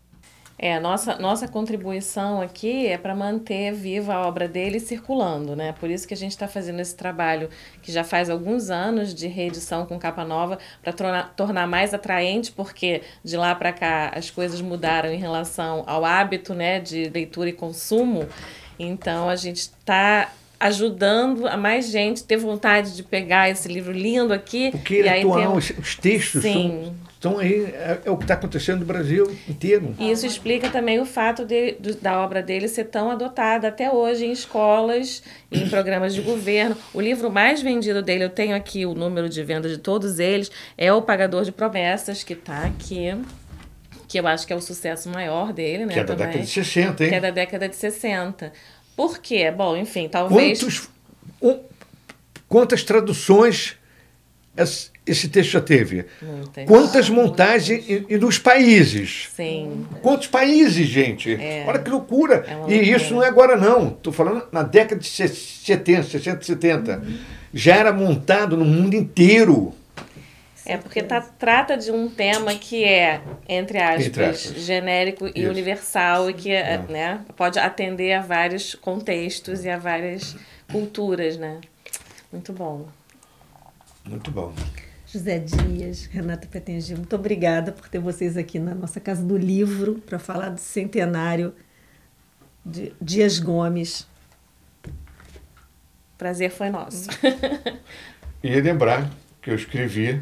É, 0.58 0.80
nossa, 0.80 1.18
nossa 1.18 1.46
contribuição 1.46 2.40
aqui 2.40 2.86
é 2.86 2.96
para 2.96 3.14
manter 3.14 3.74
viva 3.74 4.14
a 4.14 4.26
obra 4.26 4.48
dele 4.48 4.80
circulando, 4.80 5.54
né? 5.54 5.74
Por 5.78 5.90
isso 5.90 6.08
que 6.08 6.14
a 6.14 6.16
gente 6.16 6.30
está 6.30 6.48
fazendo 6.48 6.80
esse 6.80 6.96
trabalho 6.96 7.50
que 7.82 7.92
já 7.92 8.02
faz 8.02 8.30
alguns 8.30 8.70
anos 8.70 9.14
de 9.14 9.26
reedição 9.26 9.84
com 9.84 9.98
capa 9.98 10.24
nova 10.24 10.58
para 10.82 10.94
tornar, 10.94 11.34
tornar 11.34 11.66
mais 11.66 11.92
atraente, 11.92 12.50
porque 12.52 13.02
de 13.22 13.36
lá 13.36 13.54
para 13.54 13.70
cá 13.70 14.12
as 14.14 14.30
coisas 14.30 14.62
mudaram 14.62 15.10
em 15.10 15.18
relação 15.18 15.84
ao 15.86 16.06
hábito, 16.06 16.54
né, 16.54 16.80
de 16.80 17.10
leitura 17.10 17.50
e 17.50 17.52
consumo. 17.52 18.26
Então 18.78 19.28
a 19.28 19.36
gente 19.36 19.58
está 19.58 20.30
ajudando 20.58 21.46
a 21.46 21.56
mais 21.56 21.90
gente 21.90 22.24
ter 22.24 22.36
vontade 22.36 22.94
de 22.96 23.02
pegar 23.02 23.50
esse 23.50 23.68
livro 23.68 23.92
lindo 23.92 24.32
aqui. 24.32 24.70
Porque 24.70 24.94
ele 24.94 25.08
é 25.08 25.18
atual, 25.18 25.60
tem... 25.60 25.78
os 25.78 25.94
textos 25.96 26.42
Sim. 26.42 26.84
são 26.84 27.06
então 27.18 27.38
aí 27.38 27.64
é, 27.64 28.00
é 28.04 28.10
o 28.10 28.16
que 28.16 28.24
está 28.24 28.34
acontecendo 28.34 28.80
no 28.80 28.86
Brasil 28.86 29.36
inteiro. 29.48 29.94
E 29.98 30.10
isso 30.10 30.26
explica 30.26 30.68
também 30.68 31.00
o 31.00 31.06
fato 31.06 31.44
de, 31.44 31.72
de, 31.80 31.94
da 31.94 32.20
obra 32.20 32.42
dele 32.42 32.68
ser 32.68 32.84
tão 32.84 33.10
adotada 33.10 33.68
até 33.68 33.90
hoje 33.90 34.26
em 34.26 34.32
escolas, 34.32 35.22
em 35.50 35.66
programas 35.70 36.14
de 36.14 36.20
governo. 36.20 36.76
O 36.92 37.00
livro 37.00 37.30
mais 37.30 37.62
vendido 37.62 38.02
dele, 38.02 38.24
eu 38.24 38.30
tenho 38.30 38.54
aqui 38.54 38.84
o 38.84 38.94
número 38.94 39.28
de 39.28 39.42
venda 39.42 39.68
de 39.68 39.78
todos 39.78 40.18
eles, 40.18 40.50
é 40.76 40.92
O 40.92 41.02
Pagador 41.02 41.42
de 41.42 41.52
Promessas, 41.52 42.22
que 42.22 42.34
está 42.34 42.64
aqui 42.64 43.12
que 44.08 44.20
eu 44.20 44.26
acho 44.28 44.46
que 44.46 44.52
é 44.52 44.56
o 44.56 44.60
sucesso 44.60 45.08
maior 45.08 45.52
dele, 45.52 45.84
né? 45.84 45.92
Que 45.92 45.98
é 45.98 46.04
da 46.04 46.14
também, 46.14 46.26
década 46.28 46.44
de 46.44 46.50
60, 46.50 47.04
hein? 47.04 47.10
Que 47.10 47.16
é 47.16 47.20
da 47.20 47.30
década 47.30 47.68
de 47.68 47.74
60. 47.74 48.52
Por 48.96 49.18
quê? 49.18 49.50
Bom, 49.50 49.76
enfim, 49.76 50.08
talvez. 50.08 50.58
Quantos, 50.60 50.88
um, 51.42 51.60
quantas 52.48 52.82
traduções 52.82 53.76
esse 55.06 55.28
texto 55.28 55.50
já 55.50 55.60
teve? 55.60 56.06
Muitas. 56.22 56.64
Quantas 56.66 57.10
montagens 57.10 57.84
e, 57.88 58.06
e 58.08 58.16
nos 58.16 58.38
países? 58.38 59.28
Sim. 59.36 59.86
Quantos 60.02 60.26
países, 60.26 60.88
gente? 60.88 61.32
É. 61.34 61.64
Olha 61.68 61.78
que 61.78 61.90
loucura. 61.90 62.44
É 62.68 62.72
e 62.72 62.90
isso 62.90 63.14
não 63.14 63.22
é 63.22 63.28
agora, 63.28 63.56
não. 63.56 63.88
Estou 63.88 64.12
falando 64.12 64.44
na 64.50 64.62
década 64.62 65.00
de 65.00 65.06
70, 65.06 66.02
60, 66.04 66.42
70. 66.42 66.98
Uhum. 66.98 67.18
Já 67.52 67.76
era 67.76 67.92
montado 67.92 68.56
no 68.56 68.64
mundo 68.64 68.94
inteiro. 68.94 69.74
É 70.66 70.76
porque 70.76 71.02
tá, 71.02 71.20
trata 71.20 71.76
de 71.76 71.92
um 71.92 72.08
tema 72.08 72.54
que 72.54 72.84
é, 72.84 73.22
entre 73.48 73.78
aspas, 73.78 74.06
entre 74.06 74.24
aspas. 74.24 74.62
genérico 74.62 75.28
e 75.28 75.42
Isso. 75.42 75.50
universal 75.50 76.28
e 76.28 76.34
que 76.34 76.50
é. 76.50 76.78
né, 76.88 77.24
pode 77.36 77.58
atender 77.58 78.12
a 78.12 78.20
vários 78.20 78.74
contextos 78.74 79.64
e 79.64 79.70
a 79.70 79.78
várias 79.78 80.36
culturas, 80.70 81.36
né? 81.36 81.60
Muito 82.32 82.52
bom. 82.52 82.88
Muito 84.04 84.30
bom. 84.30 84.52
José 85.06 85.38
Dias, 85.38 86.06
Renata 86.06 86.48
Petengi, 86.48 86.94
muito 86.94 87.14
obrigada 87.14 87.70
por 87.70 87.88
ter 87.88 88.00
vocês 88.00 88.36
aqui 88.36 88.58
na 88.58 88.74
nossa 88.74 88.98
Casa 89.00 89.22
do 89.22 89.36
Livro 89.36 90.02
para 90.04 90.18
falar 90.18 90.50
do 90.50 90.60
centenário 90.60 91.54
de 92.64 92.92
Dias 93.00 93.38
Gomes. 93.38 94.06
Prazer 96.18 96.50
foi 96.50 96.70
nosso. 96.70 97.08
e 98.42 98.60
lembrar 98.60 99.08
que 99.40 99.50
eu 99.50 99.54
escrevi 99.54 100.20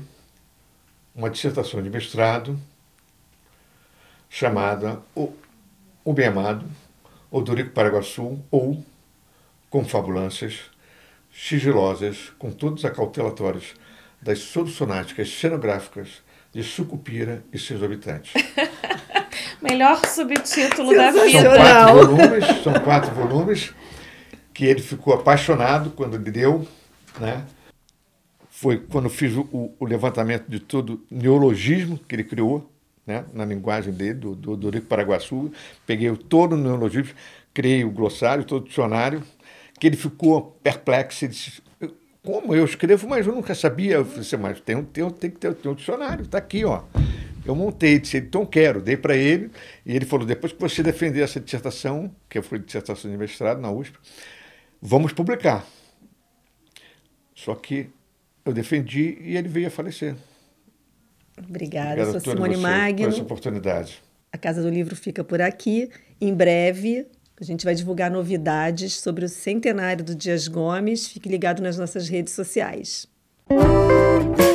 uma 1.14 1.30
dissertação 1.30 1.82
de 1.82 1.88
mestrado 1.88 2.58
chamada 4.28 5.00
O, 5.14 5.32
o 6.04 6.12
Bem 6.12 6.26
Amado, 6.26 6.66
Odorico 7.30 7.70
Paraguaçu 7.70 8.38
ou 8.50 8.84
Confabulâncias 9.70 10.70
sigilosas, 11.32 12.32
com 12.38 12.50
todos 12.50 12.80
os 12.80 12.84
acautelatórios 12.84 13.74
das 14.20 14.38
solucionáticas 14.40 15.28
cenográficas 15.30 16.22
de 16.52 16.62
Sucupira 16.62 17.44
e 17.52 17.58
seus 17.58 17.82
habitantes. 17.82 18.32
Melhor 19.60 20.04
subtítulo 20.06 20.94
da 20.94 21.10
vida. 21.10 21.42
São 21.42 21.54
quatro 21.54 22.06
volumes, 22.06 22.62
são 22.62 22.72
quatro 22.74 23.14
volumes 23.14 23.74
que 24.52 24.64
ele 24.64 24.80
ficou 24.80 25.14
apaixonado 25.14 25.90
quando 25.90 26.14
ele 26.14 26.30
deu, 26.30 26.66
né? 27.18 27.44
Foi 28.64 28.78
quando 28.78 29.10
fiz 29.10 29.36
o, 29.36 29.74
o 29.78 29.84
levantamento 29.84 30.48
de 30.48 30.58
todo 30.58 31.04
o 31.10 31.14
neologismo 31.14 31.98
que 31.98 32.14
ele 32.14 32.24
criou, 32.24 32.66
né? 33.06 33.26
Na 33.34 33.44
linguagem 33.44 33.92
dele, 33.92 34.14
do, 34.14 34.34
do, 34.34 34.56
do 34.56 34.70
Rico 34.70 34.86
Paraguaçu. 34.86 35.52
Peguei 35.86 36.10
todo 36.16 36.54
o 36.54 36.56
neologismo, 36.56 37.12
criei 37.52 37.84
o 37.84 37.90
glossário, 37.90 38.42
todo 38.42 38.64
o 38.64 38.66
dicionário, 38.66 39.22
que 39.78 39.86
ele 39.86 39.98
ficou 39.98 40.58
perplexo. 40.62 41.26
Ele 41.26 41.32
disse, 41.32 41.62
como 42.22 42.54
eu 42.54 42.64
escrevo, 42.64 43.06
mas 43.06 43.26
eu 43.26 43.34
nunca 43.34 43.54
sabia. 43.54 43.96
Eu 43.96 44.04
falei 44.06 44.20
assim, 44.22 44.36
mas 44.38 44.58
tem, 44.60 44.82
tem, 44.82 45.10
tem 45.10 45.30
que 45.30 45.36
ter, 45.36 45.54
tem 45.54 45.70
um 45.70 45.74
dicionário, 45.74 46.22
está 46.24 46.38
aqui, 46.38 46.64
ó. 46.64 46.84
Eu 47.44 47.54
montei, 47.54 47.98
disse, 47.98 48.16
então 48.16 48.46
quero, 48.46 48.80
dei 48.80 48.96
para 48.96 49.14
ele, 49.14 49.50
e 49.84 49.94
ele 49.94 50.06
falou, 50.06 50.24
depois 50.24 50.54
que 50.54 50.58
você 50.58 50.82
defender 50.82 51.20
essa 51.20 51.38
dissertação, 51.38 52.10
que 52.30 52.40
foi 52.40 52.58
dissertação 52.58 53.10
de 53.10 53.18
mestrado 53.18 53.60
na 53.60 53.70
USP, 53.70 53.98
vamos 54.80 55.12
publicar. 55.12 55.66
Só 57.34 57.54
que 57.54 57.90
eu 58.44 58.52
defendi 58.52 59.18
e 59.20 59.36
ele 59.36 59.48
veio 59.48 59.68
a 59.68 59.70
falecer. 59.70 60.14
Obrigada, 61.36 62.02
Obrigado 62.02 62.22
sou 62.22 62.32
Simone 62.32 62.56
Magno. 62.56 63.06
Por 63.06 63.14
essa 63.14 63.22
oportunidade. 63.22 64.02
A 64.32 64.38
Casa 64.38 64.62
do 64.62 64.68
Livro 64.68 64.94
fica 64.94 65.24
por 65.24 65.40
aqui. 65.40 65.90
Em 66.20 66.32
breve, 66.34 67.06
a 67.40 67.44
gente 67.44 67.64
vai 67.64 67.74
divulgar 67.74 68.10
novidades 68.10 68.94
sobre 68.94 69.24
o 69.24 69.28
centenário 69.28 70.04
do 70.04 70.14
Dias 70.14 70.46
Gomes. 70.48 71.08
Fique 71.08 71.28
ligado 71.28 71.62
nas 71.62 71.78
nossas 71.78 72.08
redes 72.08 72.32
sociais. 72.32 73.08
Música 73.50 74.53